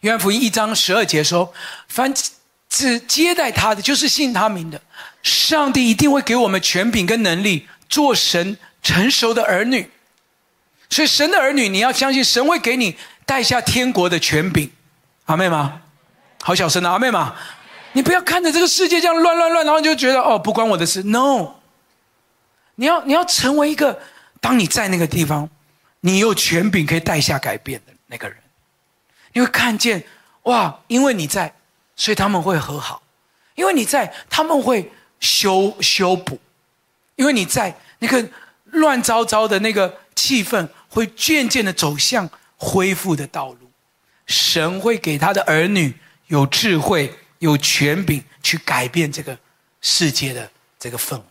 [0.01, 1.53] 约翰福音一章十二节说
[1.87, 2.13] ：“凡
[2.69, 4.81] 只接待他的，就是信他名的，
[5.23, 9.89] 上帝一定会给我们权柄跟能力，做神成熟的儿女。
[10.89, 14.69] 所以，神的儿女，你要相信神会给你带下天国的权柄。
[15.25, 15.81] 阿妹吗？
[16.41, 17.35] 好小声的阿妹吗？
[17.93, 21.01] 你不要看着这个世界这样乱乱乱，然后就觉得哦，不关我的事。
[21.03, 21.55] No，
[22.79, 23.99] 你要你要成为一个
[24.39, 25.49] 当你在那个地方，
[25.99, 28.37] 你有权柄可以带下改变的那个人，
[29.33, 30.03] 你会看见
[30.43, 31.53] 哇，因为你在，
[31.95, 33.01] 所以他们会和好；
[33.55, 36.37] 因为你在，他们会修修补；
[37.15, 38.29] 因为你在，那个
[38.65, 43.71] 乱糟糟的那个气氛会渐渐的走向恢复的道路。
[44.27, 45.93] 神会给他的儿女
[46.27, 49.37] 有智慧、有权柄去改变这个
[49.81, 51.23] 世界的这个氛围。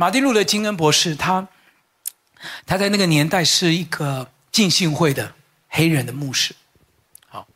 [0.00, 1.46] 马丁路德金恩博士，他
[2.64, 5.34] 他在那个年代是一个浸信会的
[5.68, 6.56] 黑人的牧师。
[7.28, 7.46] 好，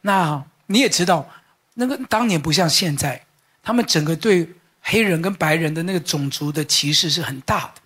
[0.00, 1.30] 那你也知道，
[1.74, 3.26] 那个当年不像现在，
[3.62, 7.82] 他们整个对黑人跟白人的那个种族的歧视是很大的。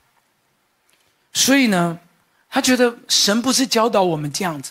[1.32, 1.98] 所以呢，
[2.48, 4.70] 他觉得神不是教导我们这样子。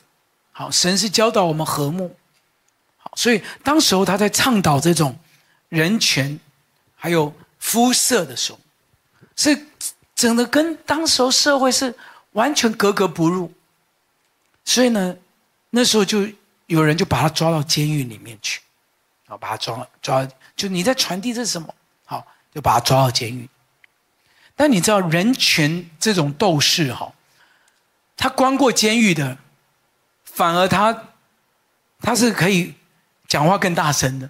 [0.54, 2.16] 好，神是教导我们和睦。
[2.96, 5.20] 好，所以当时候他在倡导这种
[5.68, 6.40] 人权，
[6.96, 8.60] 还有肤色的时候，
[9.38, 9.58] 是
[10.14, 11.96] 整的跟当时候社会是
[12.34, 13.54] 完全格格不入。
[14.66, 15.16] 所以呢，
[15.70, 16.28] 那时候就
[16.66, 18.60] 有人就把他抓到监狱里面去，
[19.28, 21.74] 啊，把他抓抓，就你在传递这是什么？
[22.04, 23.48] 好，就把他抓到监狱。
[24.58, 27.14] 但你知道人权这种斗士哈，
[28.18, 29.38] 他关过监狱的。
[30.24, 30.96] 反而他，
[32.00, 32.76] 他是可以
[33.28, 34.30] 讲话更大声的，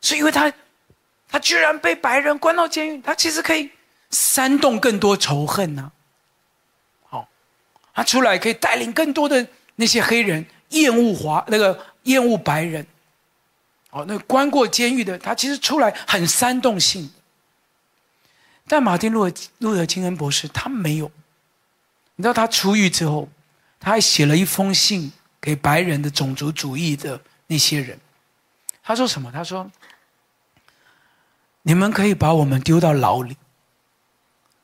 [0.00, 0.52] 是因为他，
[1.28, 3.70] 他居然被白人关到监狱，他其实可以
[4.10, 5.92] 煽动更多仇恨呐、啊。
[7.08, 7.28] 好，
[7.94, 9.46] 他出来可以带领更多的
[9.76, 12.86] 那些黑人厌恶华那个厌恶白人。
[13.90, 17.10] 哦，那关过监狱的他其实出来很煽动性，
[18.66, 21.10] 但马丁路路德金恩博士他没有，
[22.16, 23.28] 你知道他出狱之后。
[23.82, 27.98] 他还写了一封信给白人的种族主义的那些人，
[28.82, 29.32] 他说什么？
[29.32, 29.70] 他说
[31.64, 33.38] ：“你们可以把我们丢到牢里，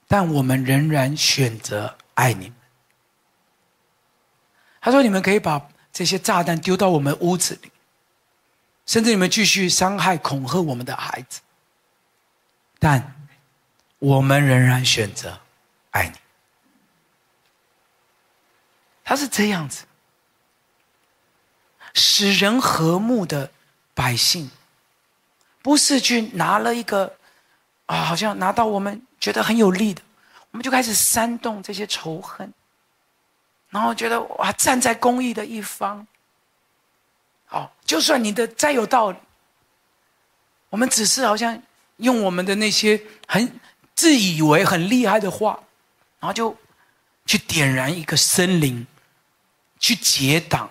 [0.08, 2.56] 但我们仍然选择爱你们。”
[4.80, 7.72] 他说：“你们可以把这些炸弹丢到我们屋子里，
[8.84, 11.40] 甚至你们继续伤害、恐吓我们的孩子，
[12.78, 13.14] 但
[13.98, 15.40] 我们仍然选择
[15.90, 16.14] 爱你。”
[19.02, 19.84] 他是这样子，
[21.94, 23.52] 使人和睦的
[23.94, 24.50] 百姓，
[25.62, 27.16] 不是去拿了一个
[27.86, 30.00] 啊，好像拿到我们觉得很有利的，
[30.52, 32.54] 我们就开始煽动这些仇恨，
[33.70, 36.06] 然后觉得哇，站在公益的一方，
[37.46, 39.18] 好，就算你的再有道理，
[40.70, 41.60] 我们只是好像
[41.96, 43.58] 用我们的那些很
[43.96, 45.58] 自以为很厉害的话，
[46.20, 46.56] 然后就
[47.24, 48.86] 去点燃一个森林。
[49.78, 50.70] 去结党，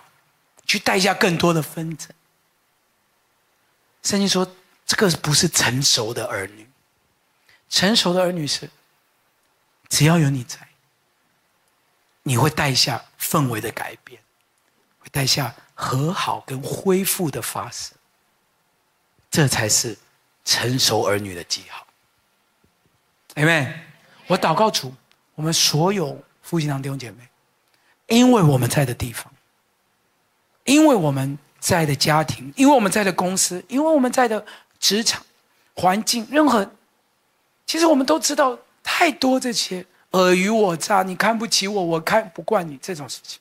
[0.66, 2.08] 去带下更多的纷争。
[4.02, 4.44] 圣经说，
[4.84, 6.66] 这个不是成熟的儿女。
[7.68, 8.70] 成熟的儿女是，
[9.88, 10.58] 只要有你在，
[12.22, 14.20] 你会带下氛围的改变，
[14.98, 17.96] 会带下和好跟恢复的发生。
[19.30, 19.96] 这才是
[20.44, 21.86] 成熟儿女的记号。
[23.34, 23.80] 阿们，
[24.28, 24.94] 我祷告主，
[25.34, 27.28] 我们所有夫妻堂弟兄姐妹。
[28.06, 29.32] 因为我们在的地方，
[30.62, 34.46] 因为我们在的家庭，因为我们在的公司，因为我们在的
[34.78, 35.26] 职场
[35.74, 36.70] 环境，任何，
[37.66, 43.40] 其实我们都知道太多这些尔虞我诈，你看不起我，我看不惯你这种事情。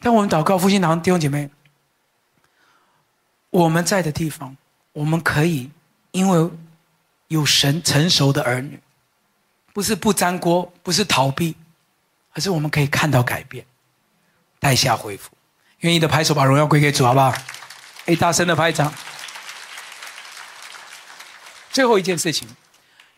[0.00, 1.48] 但我们祷告，复兴堂弟兄姐妹，
[3.50, 4.56] 我们在的地方，
[4.92, 5.70] 我们可以
[6.10, 6.50] 因为
[7.28, 8.80] 有神成熟的儿女，
[9.72, 11.56] 不是不沾锅，不是逃避。
[12.34, 13.62] 而是我们可以看到改变，
[14.58, 15.30] 带下恢复。
[15.80, 17.30] 愿意的拍手，把荣耀归给主，好不好？
[18.06, 18.90] 哎，大声的拍掌。
[21.70, 22.48] 最后一件事情，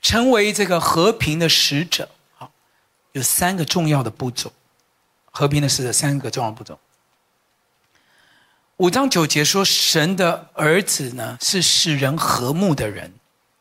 [0.05, 2.53] 成为这个和平的使者，好，
[3.13, 4.53] 有三个重要的步骤。
[5.31, 6.79] 和平的使者三个重要步骤。
[8.77, 13.15] 五章九节说，神的儿子呢是使人和睦的人。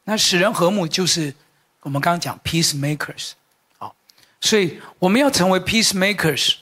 [0.03, 1.33] 那使人和睦就是
[1.79, 3.31] 我们刚刚讲 peacemakers
[3.77, 3.95] 好。
[4.41, 6.55] 所以我们要成为 peacemakers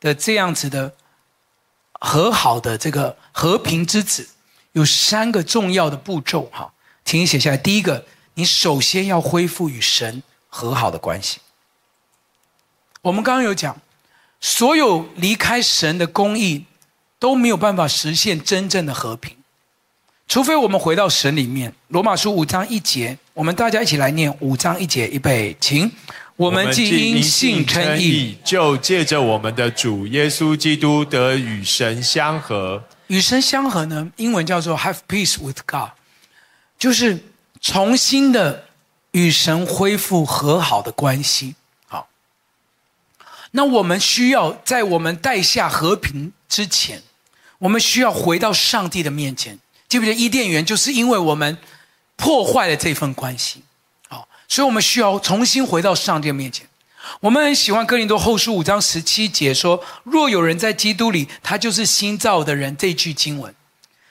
[0.00, 0.94] 的这样子的
[1.92, 4.26] 和好的这个和平之子，
[4.72, 6.72] 有三个重要的步骤哈，
[7.04, 7.58] 请你写下来。
[7.58, 8.06] 第一个，
[8.38, 11.40] 你首先要恢复与神和好的关系。
[13.02, 13.76] 我们刚刚有讲，
[14.40, 16.64] 所有离开神的公义
[17.18, 19.36] 都没有办法实现真正的和平，
[20.28, 21.74] 除非我们回到神里面。
[21.88, 25.90] 罗马书五章一节，我们大家一起来念五章一节，预备，请。
[26.36, 32.84] 我们既因信称义，就借着我们的主耶稣基督得与神相合。
[33.08, 35.90] 与神相合呢，英文叫做 have peace with God，
[36.78, 37.18] 就是
[37.60, 38.64] 重新的
[39.12, 41.54] 与神恢复和好的关系。
[41.86, 42.08] 好，
[43.52, 47.02] 那我们需要在我们带下和平之前，
[47.58, 49.58] 我们需要回到上帝的面前。
[49.88, 51.58] 记不记得伊甸园就是因为我们
[52.16, 53.62] 破坏了这份关系，
[54.08, 56.68] 好，所以我们需要重新回到上帝的面前。
[57.20, 63.54] 我们很喜欢哥林多后书五章十七节说：“若有人在基督里，他就是新造的人。”这句经文，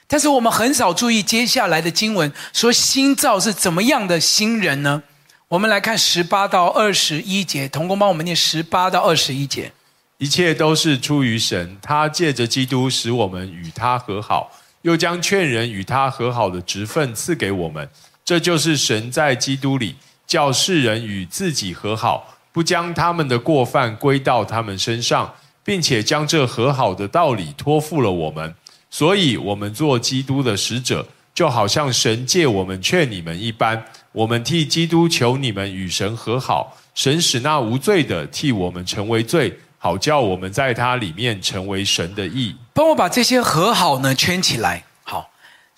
[0.08, 5.04] 但是我们很少注意接下来的经文说新造是怎么样的新人呢？
[5.50, 9.72] 我们来看十八到二十一节，同工帮我们念十八到二十一节。
[10.18, 14.52] 一切都是出于神，他借着基督使我们与他和好，
[14.82, 17.88] 又将劝人与他和好的职分赐给我们。
[18.26, 19.96] 这就是神在基督里
[20.26, 22.34] 叫世人与自己和好。
[22.52, 28.56] 不将他们的过犯归到他们身上，并且将这和好的道理托付了我们，
[28.90, 33.86] 所以，我们做基督的使者，就好像神借我们劝你们一般。
[34.14, 42.56] 我们替基督求你们与神和好，神使那无罪的替我们成为罪，好叫我们在他里面成为神的义。
[42.74, 44.86] 帮我把这些和好呢圈起来。
[45.04, 45.30] 好，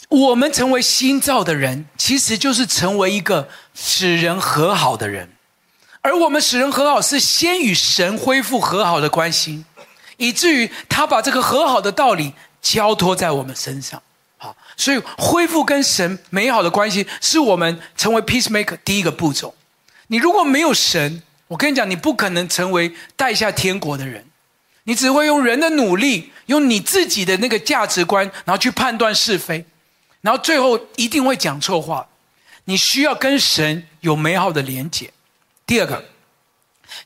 [0.08, 5.32] 我们成为新造的人，其实就是成为一个使人和好的人。
[6.02, 9.66] 而我们使人和好，是先与神恢复和好的关系，
[10.16, 14.02] 以至于他把这个和好的道理交托在我们身上。
[14.38, 19.54] 好，所以恢复跟神美好的关系，是我们成为 peacemaker 第一个步骤。
[20.08, 24.26] 你如果没有神，我跟你讲，你不可能成为带下天国的人。
[24.86, 29.66] 你只会用人的努力，用你自己的那个价值观，然后去判断是非，
[30.22, 32.08] 然后最后一定会讲错话。
[32.64, 35.12] 你需要跟神有美好的连结。
[35.68, 36.06] 第二个，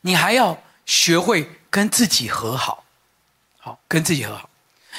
[0.02, 2.86] 你还要学会跟自己和好，
[3.60, 4.50] 好，跟自己和好，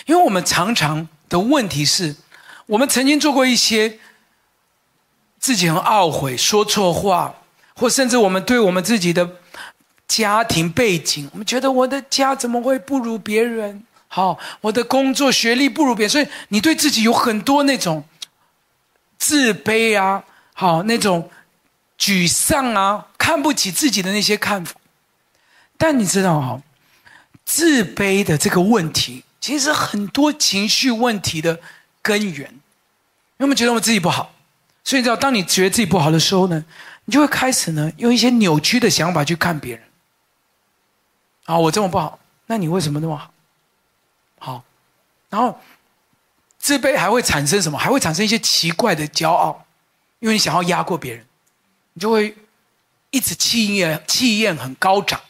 [0.06, 2.16] 因为我们常常的问题是，
[2.66, 3.98] 我们曾经做过一些
[5.38, 7.34] 自己很懊悔、说错话，
[7.74, 9.38] 或甚至我们对我们自己的
[10.06, 13.82] 家庭背景，我们觉得我的家怎么会不如别人？
[14.08, 18.04] 好，我的工作学历不如别人，所以你对自己有很多那种
[19.18, 21.30] 自卑啊，好，那种。
[21.96, 24.74] 沮丧啊，看不起自己的那些看法，
[25.78, 26.60] 但你知道哈，
[27.44, 31.60] 自卑的这个问题，其实很多情绪问题的
[32.00, 34.34] 根源，因为我们觉得我们自己不好，
[34.82, 36.64] 所以你知道，当你觉得自己不好的时候呢，
[37.04, 39.84] 你就会开始呢，用一些扭曲的想法去看别人。
[41.44, 43.34] 啊，我这么不好，那你为什么那么好？
[44.38, 44.64] 好，
[45.28, 45.60] 然后
[46.56, 47.76] 自卑还会产生什么？
[47.76, 49.66] 还会产生一些奇怪的骄傲，
[50.20, 51.26] 因为你想要压过别人。
[51.92, 52.34] 你就会
[53.10, 55.20] 一直气焰气焰很高涨，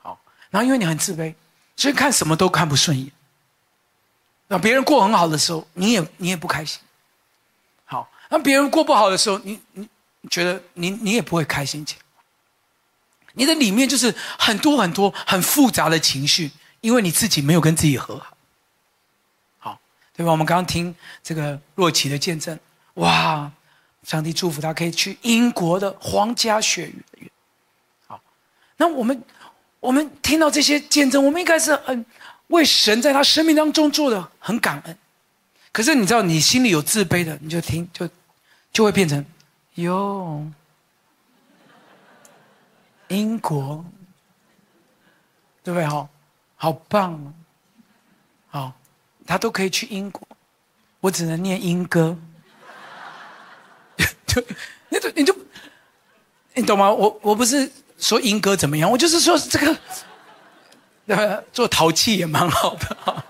[0.00, 0.18] 好，
[0.50, 1.32] 然后因为你很自卑，
[1.76, 3.10] 所以看什么都看不顺眼。
[4.48, 6.80] 那别人过很好的时候，你也你也不开心。
[7.84, 9.88] 好，那别人过不好的时候，你你
[10.30, 12.02] 觉得你你也不会开心起来。
[13.34, 16.50] 你的里面就是很多很多很复杂的情绪，
[16.82, 18.36] 因为你自己没有跟自己和好。
[19.58, 19.80] 好，
[20.14, 20.30] 对吧？
[20.32, 22.58] 我们刚刚听这个若琪的见证，
[22.94, 23.50] 哇！
[24.04, 27.30] 上帝祝福他可以去英国的皇家学院。
[28.08, 28.20] 好，
[28.76, 29.22] 那我们
[29.82, 32.06] 我们听到这些见证，我们应该是很
[32.46, 34.96] 为神在他生命当中做的很感恩。
[35.72, 38.08] 可是你知道，你心里有自卑的，你就听就
[38.72, 39.26] 就会变成
[39.74, 40.46] 哟，
[43.08, 43.84] 英国，
[45.64, 45.84] 对不对？
[45.84, 46.08] 好，
[46.54, 47.34] 好棒！
[48.50, 48.72] 好，
[49.26, 50.24] 他都可以去英国，
[51.00, 52.16] 我只能念英歌。
[54.26, 54.40] 就，
[54.90, 55.36] 你就你就，
[56.54, 56.88] 你懂吗？
[56.88, 57.68] 我我不是
[58.02, 59.78] 说英哥怎么样，我就是说这个，
[61.06, 63.24] 呃，做陶器也蛮好的。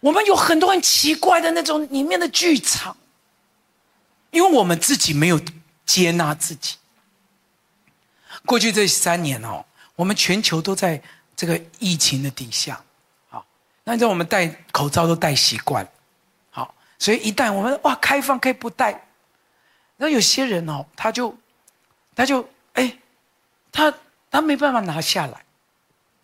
[0.00, 2.94] 我们有很多很奇怪的那种里面的剧场，
[4.30, 5.40] 因为我们自己没有
[5.86, 6.76] 接纳自己。
[8.44, 9.64] 过去这三年哦，
[9.96, 11.02] 我们全球都在
[11.34, 12.82] 这个疫情的底下，
[13.30, 13.44] 好，
[13.84, 15.86] 那你知道我们戴口罩都戴习惯，
[16.50, 19.06] 好，所以一旦我们哇开放可以不戴。
[19.96, 21.34] 那有些人哦，他就，
[22.14, 22.46] 他就，
[23.72, 23.92] 他
[24.30, 25.44] 他没办法拿下来。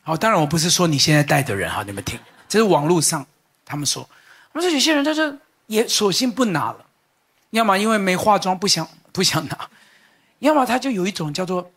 [0.03, 2.19] 好，当然我不是说你现在戴的人哈，你们听，
[2.49, 3.27] 这是网络上
[3.65, 4.09] 他们说，
[4.53, 5.37] 我说有些人他就
[5.67, 6.87] 也索性不拿了，
[7.51, 9.69] 要么因为没化妆不想不想拿，
[10.39, 11.71] 要么他就有一种叫做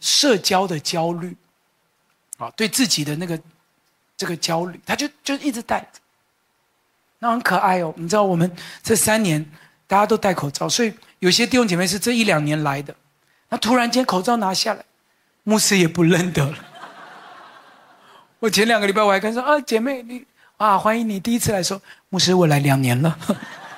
[0.00, 1.36] 社交的焦虑，
[2.38, 3.40] 啊，对自己的那个
[4.16, 6.00] 这个焦虑，他就就一直戴着，
[7.18, 7.92] 那很可爱哦。
[7.96, 9.44] 你知道我们这三年
[9.86, 10.92] 大家都戴口罩，所以。
[11.20, 12.96] 有些弟兄姐妹是这一两年来的，
[13.50, 14.82] 那突然间口罩拿下来，
[15.50, 16.54] 牧师也不认得了。
[18.38, 20.24] 我前两个礼拜我还跟说啊，姐妹你
[20.58, 23.18] 啊，欢迎你第一次来说，牧师我来两年了，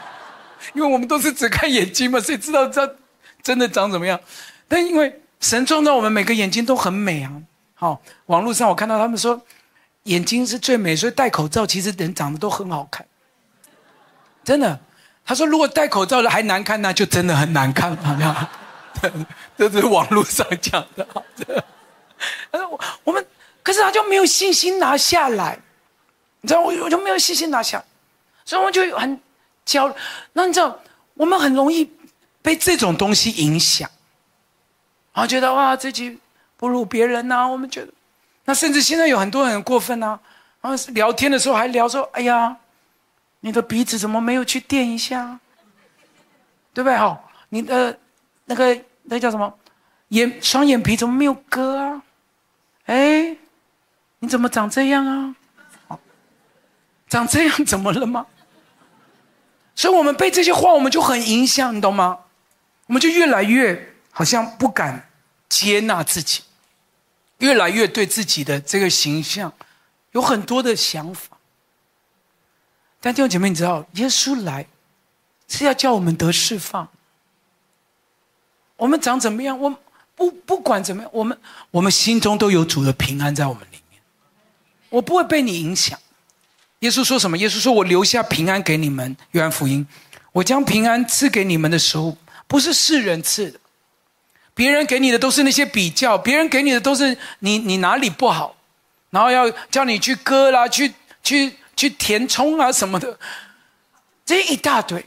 [0.77, 2.97] 因为我们都是只看眼睛嘛，谁知道这
[3.43, 4.21] 真的长怎么样？
[4.69, 7.33] 但因为神创造我们每个眼睛都很美啊，
[7.73, 9.41] 好，网络上我看到他们说，
[10.03, 13.07] 眼睛是最美，所以戴口罩其实人长得都很好看。
[14.45, 14.79] 真的，
[15.25, 17.97] 他说如果戴口罩的还难看，那就真的很难看。
[17.97, 18.49] 好像，
[19.59, 21.07] 这是网络上讲的。
[22.53, 23.27] 我我们，
[23.63, 25.59] 可是他就没有信心拿下来，
[26.41, 27.83] 你知道，我我就没有信心拿下，
[28.45, 29.21] 所以我就很
[29.65, 29.95] 焦。
[30.33, 30.79] 那你知道，
[31.15, 31.91] 我们很容易
[32.41, 33.91] 被这种东西影响，
[35.13, 36.19] 然后觉得哇，自己
[36.57, 37.93] 不如别人呐、我们觉得，
[38.45, 40.21] 那甚至现在有很多人很过分呐、啊，
[40.63, 42.57] 然后聊天的时候还聊说，哎呀。
[43.45, 45.41] 你的鼻子怎么没有去垫一下？
[46.73, 46.97] 对不对？
[46.97, 47.99] 好，你的
[48.45, 49.59] 那个那叫什么？
[50.09, 52.03] 眼双眼皮怎么没有割啊？
[52.85, 53.37] 哎，
[54.19, 55.35] 你怎么长这样啊？
[57.09, 58.27] 长这样怎么了吗？
[59.75, 62.19] 所以我们被这些话，我们就很影响，你懂吗？
[62.87, 65.09] 我们就越来越好像不敢
[65.49, 66.43] 接纳自己，
[67.39, 69.53] 越来越对自己的这个形象
[70.11, 71.39] 有很多的想法。
[73.01, 74.67] 但弟兄姐妹，你知道，耶稣来
[75.49, 76.89] 是要叫我们得释放。
[78.83, 79.73] 我们长怎么样，我
[80.17, 81.39] 不不管怎么样，我们
[81.71, 84.01] 我们心中都有主的平安在我们里面。
[84.89, 85.97] 我不会被你影响。
[86.81, 87.39] 耶稣说什么？
[87.39, 89.87] 耶稣说：“我留下平安给你们。”约翰福音，
[90.33, 92.17] 我将平安赐给你们的时候，
[92.49, 93.61] 不是世人赐的。
[94.53, 98.57] 别人给你的都是那些比较，别人给你的都是你你哪里不好，
[99.11, 101.55] 然后要叫你去割啦，去去。
[101.75, 103.19] 去填充啊什么的，
[104.27, 105.05] 这一大堆。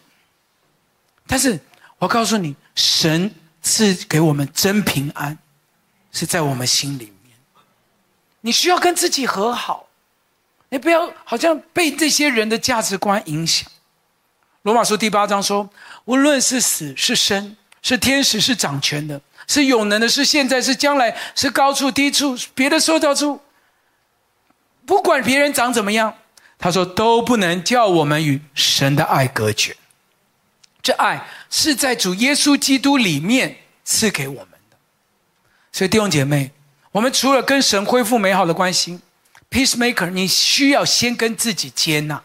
[1.27, 1.57] 但是
[1.99, 3.31] 我告诉你，神
[3.65, 5.39] 赐给我们真平安，
[6.11, 7.35] 是在我们心里面。
[8.41, 9.87] 你需要跟自己和好，
[10.69, 13.67] 你不要好像被这些人的价值观影响。
[14.61, 15.67] 罗马书第八章说，
[16.05, 23.41] 无论是死是生，是天使是掌权的，是永能的，是现在是将来，是高处低处，别的受造处，
[24.85, 26.13] 不管别人长怎么样。
[26.59, 29.75] 他说：“都不能叫我们与神的爱隔绝，
[30.85, 34.77] 这爱是在主耶稣基督里面赐给我们的。
[35.71, 36.51] 所以弟兄姐妹，
[36.91, 38.99] 我们除了跟神恢复美好的关系
[39.49, 42.21] ，peacemaker，你需要先跟自己接纳，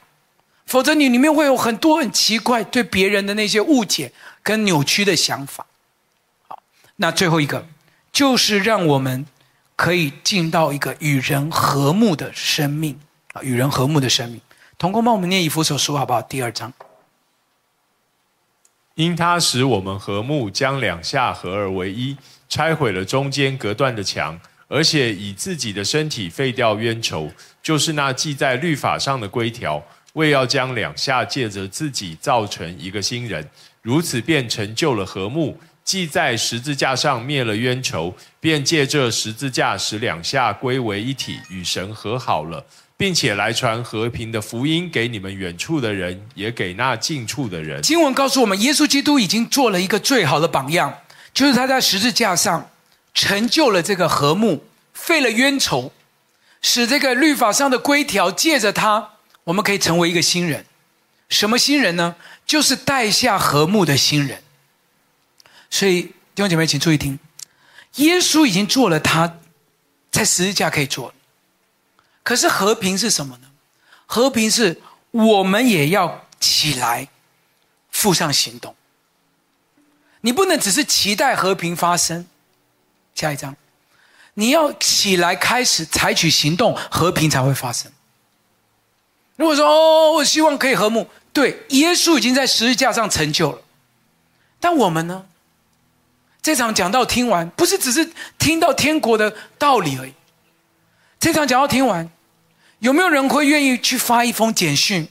[0.66, 5.64] 否则你里面会有很多很奇怪对别人的那些误解跟扭曲的想法。
[6.46, 6.62] 好，
[6.96, 7.66] 那最后一个
[8.12, 9.24] 就是让我们
[9.74, 13.00] 可以进到一个与人和睦的生命。”
[13.32, 14.38] 啊，与人和睦的生命。
[14.76, 16.20] 同工帮我们念以弗所书好不好？
[16.20, 16.70] 第二章。
[18.94, 22.16] 因他使我们和睦，将两下合而为一，
[22.48, 24.38] 拆毁了中间隔断的墙，
[24.68, 27.30] 而且以自己的身体废掉冤仇，
[27.62, 29.82] 就是那记在律法上的规条，
[30.14, 33.48] 为要将两下借着自己造成一个新人，
[33.80, 35.58] 如此便成就了和睦。
[35.82, 42.64] 既在十字架上灭了冤仇，便借这十字架使两下归为一体，与神和好了。
[43.00, 47.80] 并且来传和平的福音给你们远处的人，也给那近处的人。
[47.80, 50.98] 经文告诉我们，耶稣基督已经做了一个最好的榜样，
[51.32, 52.68] 就是他在十字架上
[53.14, 55.94] 成就了这个和睦，废了冤仇，
[56.60, 59.12] 使这个律法上的规条借着他，
[59.44, 60.66] 我们可以成为一个新人。
[61.30, 62.16] 什么新人呢？
[62.44, 64.42] 就是带下和睦的新人。
[65.70, 66.02] 所以
[66.34, 67.18] 弟兄姐妹，请注意听，
[67.94, 69.38] 耶稣已经做了他
[70.10, 71.14] 在十字架可以做。
[72.22, 73.48] 可是和平是什么呢？
[74.06, 77.08] 和平是我们也要起来，
[77.90, 78.74] 付上行动。
[80.22, 82.26] 你不能只是期待和平发生。
[83.14, 83.56] 下一章，
[84.34, 87.90] 你要起来开始采取行动，和平才会发生。
[89.36, 93.62] 如果说哦，我希望可以和睦，对，耶稣已经在十字架上成就了。
[94.58, 95.26] 但我们呢？
[96.42, 100.14] 这场讲道听完，不是只是听到天国的道理而已。
[101.20, 102.10] 这场讲要听完。
[102.80, 105.06] 有没有人会愿意去发一封简讯？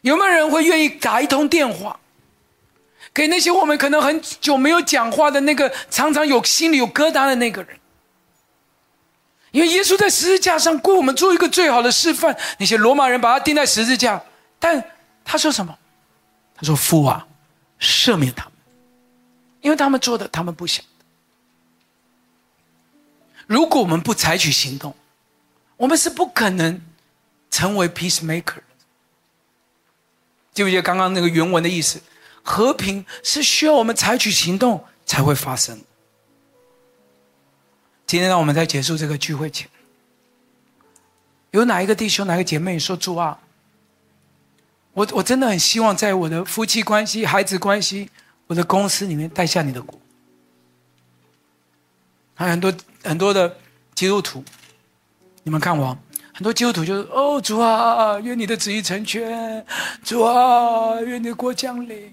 [0.00, 2.00] 有没有人会愿意打一通电话，
[3.12, 7.78] 给那些我们可能很久没有讲话的那个，常常有心里有疙瘩的那个人？
[9.50, 12.36] 因为耶稣在十字架上雇我们做一个最好的示范。
[12.58, 14.22] 那些罗马人把他钉在十字架，
[14.58, 14.82] 但
[15.24, 15.78] 他说什么？
[16.56, 17.26] 他说：“父啊，
[17.78, 18.52] 赦免他们，
[19.60, 20.84] 因为他们做的他们不想。”
[23.46, 24.94] 如果我们不采取行动，
[25.76, 26.80] 我们是不可能
[27.50, 28.62] 成为 peacemaker 的。
[30.52, 32.00] 记不记得刚刚那个原文的意思？
[32.42, 35.82] 和平是需要我们采取行动才会发生。
[38.06, 39.68] 今天让我们在结束这个聚会前，
[41.52, 43.40] 有哪一个弟兄、哪个姐妹说主啊，
[44.92, 48.10] 我我真的很希望在我的夫妻关系、孩子关系、
[48.46, 49.98] 我的公司里面带下你的国。
[52.34, 53.56] 还有很多很多的。
[53.94, 54.44] 基督徒，
[55.44, 55.96] 你们看我，
[56.32, 59.64] 很多基督徒就是哦，主啊，愿你的旨意成全，
[60.02, 62.12] 主啊，愿你的国降临，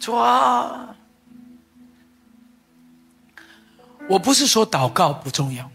[0.00, 0.96] 主啊。
[4.08, 5.70] 我不是说祷告不重要，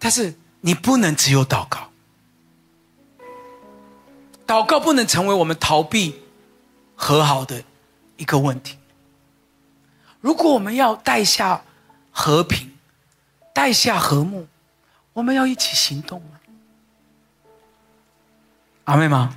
[0.00, 1.88] 但是你不能只有祷告，
[4.44, 6.20] 祷告不能成为我们逃避
[6.96, 7.62] 和好的
[8.16, 8.76] 一个问题。
[10.20, 11.62] 如果我们要带下
[12.10, 12.71] 和平，
[13.52, 14.46] 带下和睦，
[15.12, 16.34] 我们要一起行动啊？
[18.84, 19.36] 阿妹吗？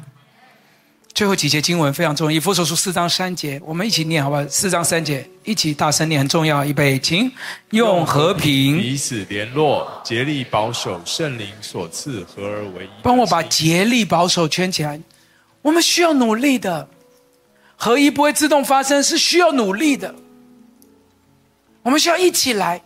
[1.14, 4.46] 最后几节经文非常重要，以弗所书四章三节，我们一起念好不好？
[4.48, 6.66] 四章三节，一起大声念，很重要。
[6.66, 7.32] 预备，请
[7.70, 12.90] 用和平彼此联络，竭力保守圣灵所赐合而为一。
[13.02, 15.00] 帮我把竭力保守圈起来。
[15.62, 16.90] 我们需要努力的，
[17.78, 20.14] 合一不会自动发生，是需要努力的。
[21.82, 22.82] 我们需要一起来。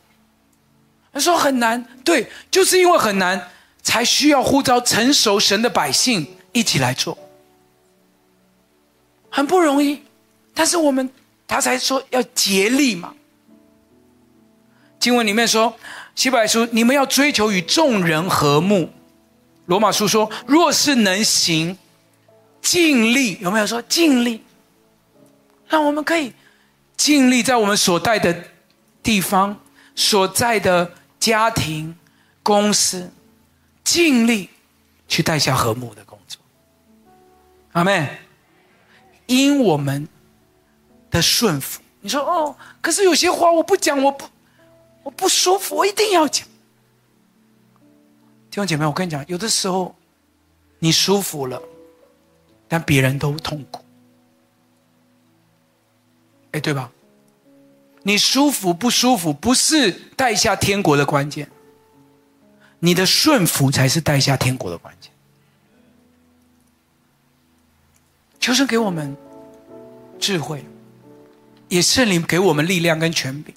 [1.12, 3.50] 他说很难，对，就是因为很难，
[3.82, 7.18] 才需要呼召成熟神的百姓一起来做。
[9.30, 10.02] 很不容易，
[10.54, 11.10] 但是我们
[11.48, 13.14] 他才说要竭力嘛。
[15.00, 15.74] 经文里面说，
[16.16, 18.92] 希伯来书你们要追求与众人和睦。
[19.66, 21.78] 罗马书说，若是能行，
[22.62, 24.44] 尽力，有没有说尽力？
[25.68, 26.34] 让我们可以
[26.98, 28.44] 尽力在我们所在的
[29.04, 29.58] 地方、
[29.96, 31.96] 所在的家庭、
[32.42, 33.12] 公司，
[33.84, 34.50] 尽力
[35.08, 36.42] 去带下和睦的工作。
[37.74, 38.18] 阿妹。
[39.28, 40.08] 因我们
[41.12, 44.26] 的顺服，你说哦，可是有些话我不讲，我不，
[45.04, 46.48] 我不舒服，我一定要讲。
[48.50, 49.96] 弟兄姐妹，我跟你讲，有的时候
[50.80, 51.62] 你舒服了，
[52.68, 53.86] 但别人都痛苦，
[56.54, 56.92] 哎，对吧？
[58.10, 61.48] 你舒服不舒服，不是带下天国的关键，
[62.80, 65.12] 你的顺服才是带下天国的关键。
[68.40, 69.16] 求神给我们
[70.20, 70.66] 智慧，
[71.68, 73.54] 也圣灵给我们力量跟权柄，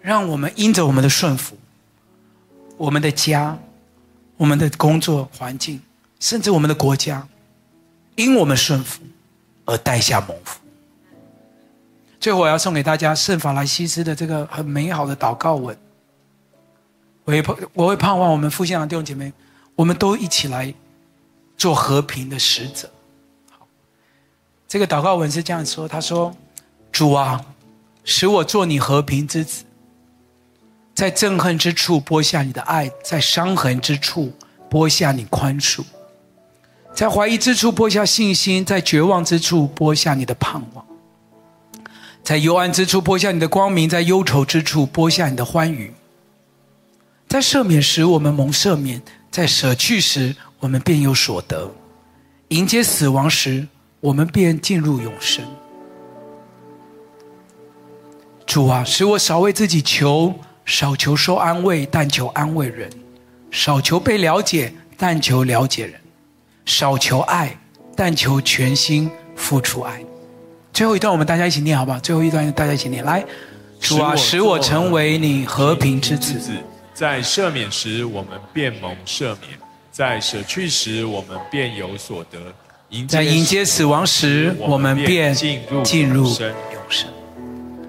[0.00, 1.56] 让我们因着我们的顺服，
[2.76, 3.56] 我们的家、
[4.36, 5.80] 我们的工作环境，
[6.18, 7.24] 甚至我们的国家，
[8.16, 9.00] 因我们顺服
[9.64, 10.59] 而带下蒙福。
[12.20, 15.76] 最后，我要送给大家圣法莱西斯的这个很美好的祷告文。
[17.24, 19.32] 我会盼，我会盼望我们复兴的弟兄姐妹，
[19.74, 20.72] 我们都一起来
[21.56, 22.90] 做和平的使者。
[24.68, 26.34] 这个祷告文是这样说：“他说，
[26.92, 27.42] 主啊，
[28.04, 29.64] 使我做你和平之子，
[30.94, 34.30] 在憎恨之处播下你的爱，在伤痕之处
[34.68, 35.82] 播下你宽恕，
[36.94, 40.86] 在怀疑之处播下信心，在绝望之处播下你的盼望，
[42.30, 45.92] 在幽暗之处播下你的光明，在忧愁之处播下你的欢愉。
[47.26, 49.02] 在赦免时我们蒙赦免，
[49.32, 51.68] 在舍去时我们便有所得，
[52.50, 53.66] 迎接死亡时。”
[53.98, 55.44] 我们便进入永生。
[58.46, 60.32] 主啊，使我少为自己求，
[60.64, 62.88] 少求受安慰，但求安慰人；
[63.50, 65.96] 少求被了解，但求了解人；
[66.64, 67.58] 少求爱，
[67.96, 70.04] 但求全心付出爱。
[70.80, 72.00] 最后一段，我们大家一起念好不好？
[72.00, 73.04] 最后一段，大家一起念。
[73.04, 73.22] 来，
[73.78, 76.40] 主啊，使我成为你和平之子。
[76.94, 79.58] 在赦免时，我们便蒙赦免；
[79.92, 82.38] 在舍去时，我们便有所得。
[83.06, 87.06] 在迎接死亡时，我们便进入永生。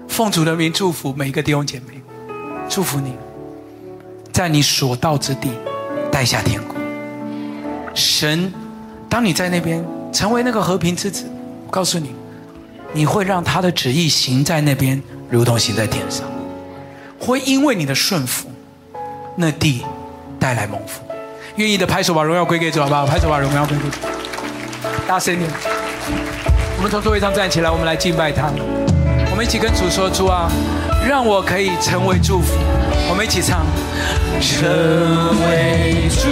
[0.06, 1.98] 奉主的名祝福每一个弟兄姐妹，
[2.68, 3.14] 祝福你，
[4.34, 5.48] 在你所到之地
[6.10, 6.76] 带下天国。
[7.94, 8.52] 神，
[9.08, 9.82] 当你在那边
[10.12, 11.24] 成为那个和平之子，
[11.66, 12.10] 我告诉你，
[12.92, 16.24] 你会让他的旨意行在那边，如同行在天上。
[17.18, 18.50] 会因为你的顺服，
[19.36, 19.84] 那地
[20.38, 21.00] 带来蒙福。
[21.56, 23.06] 愿意的拍手把荣耀归给主，好不好？
[23.06, 23.96] 拍手把荣耀归给主。
[25.06, 25.48] 大声点！
[26.76, 28.50] 我们从座位上站起来，我们来敬拜他。
[29.30, 30.50] 我们一起跟主说：“主啊，
[31.08, 32.54] 让我可以成为祝福。”
[33.08, 33.64] 我们一起唱
[34.42, 34.68] ：“成
[35.46, 36.28] 为祝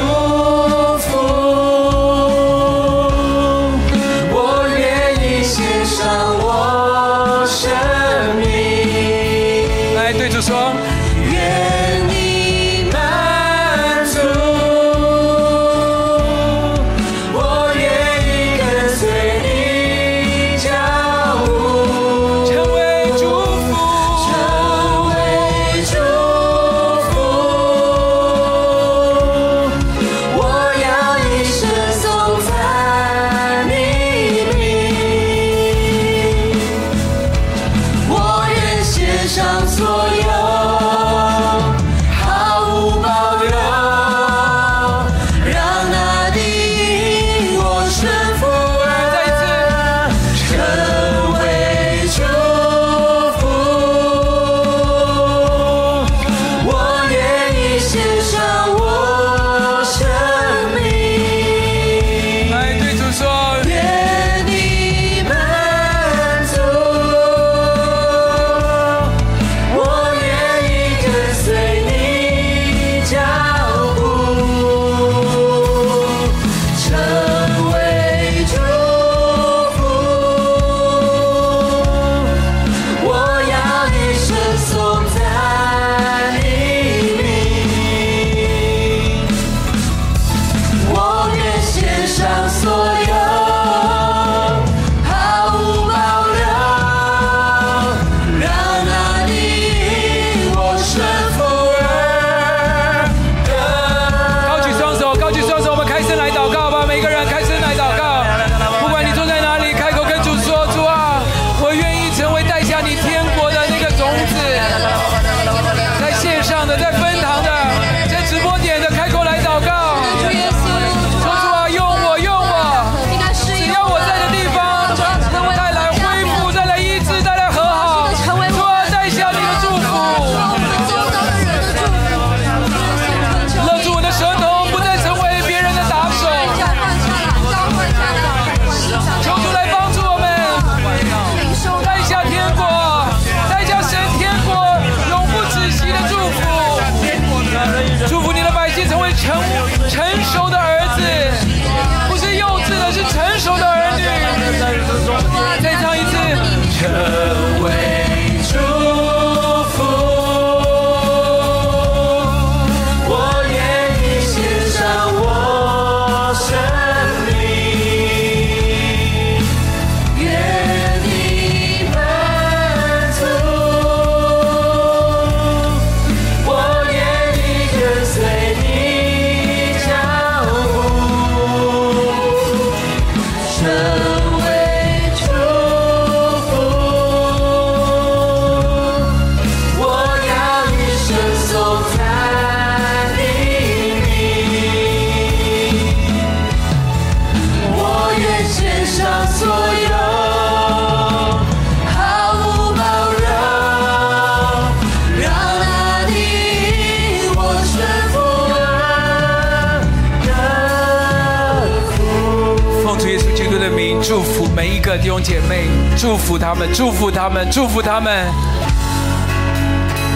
[214.11, 218.27] 一个弟兄姐妹，祝福他们，祝福他们，祝福他们，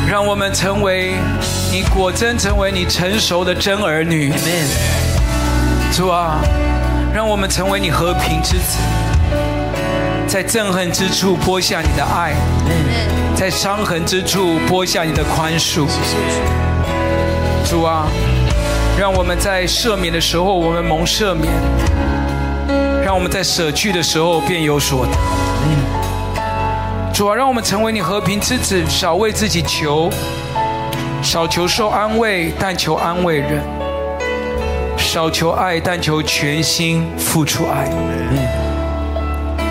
[0.09, 1.13] 让我们成为
[1.71, 4.33] 你果真成为你成熟的真儿女。
[5.93, 6.41] 主啊，
[7.15, 8.79] 让我们成为你和平之子，
[10.27, 12.35] 在憎恨之处播下你的爱，
[13.37, 15.87] 在伤痕之处播下你的宽恕。
[17.65, 18.09] 主啊，
[18.99, 21.53] 让我们在赦免的时候，我们蒙赦免。
[23.15, 25.13] 让我们在舍去的时候便有所得。
[27.15, 30.11] 主啊，让我们成为你和平之子，少为自己求，
[31.23, 33.63] 少求受安慰，但求安慰人；
[34.99, 37.89] 少求爱，但求全心付出爱。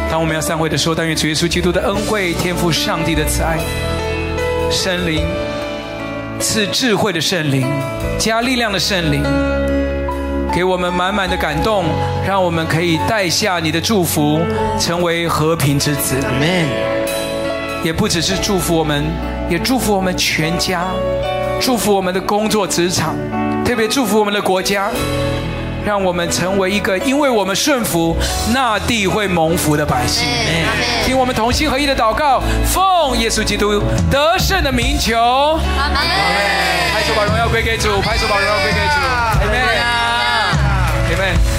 [0.10, 3.60] 当我们要散会的时候，但愿主耶稣基督的恩惠、天赋上帝的慈爱、
[4.72, 5.28] 圣灵
[6.40, 7.68] 赐智慧的圣灵、
[8.18, 9.22] 加力量的圣灵。
[10.56, 11.86] 给我们满满的感动，
[12.26, 14.40] 让我们可以带下你的祝福，
[14.80, 16.16] 成为和平之子。
[16.24, 16.66] 阿门。
[17.84, 19.04] 也不只是祝福我们，
[19.50, 20.84] 也祝福我们全家，
[21.60, 23.16] 祝福我们的工作职场，
[23.66, 24.90] 特别祝福我们的国家，
[25.84, 28.16] 让我们成为一个因为我们顺服，
[28.54, 30.26] 那地会蒙福的百姓。
[31.04, 35.18] 听我们同心合一的祷告，奉耶稣基督得胜的名求。
[35.18, 35.98] 阿门。
[36.94, 38.94] 拍手把荣耀归给主，拍手把荣耀归给主。
[39.02, 40.13] 阿门。
[41.24, 41.53] man.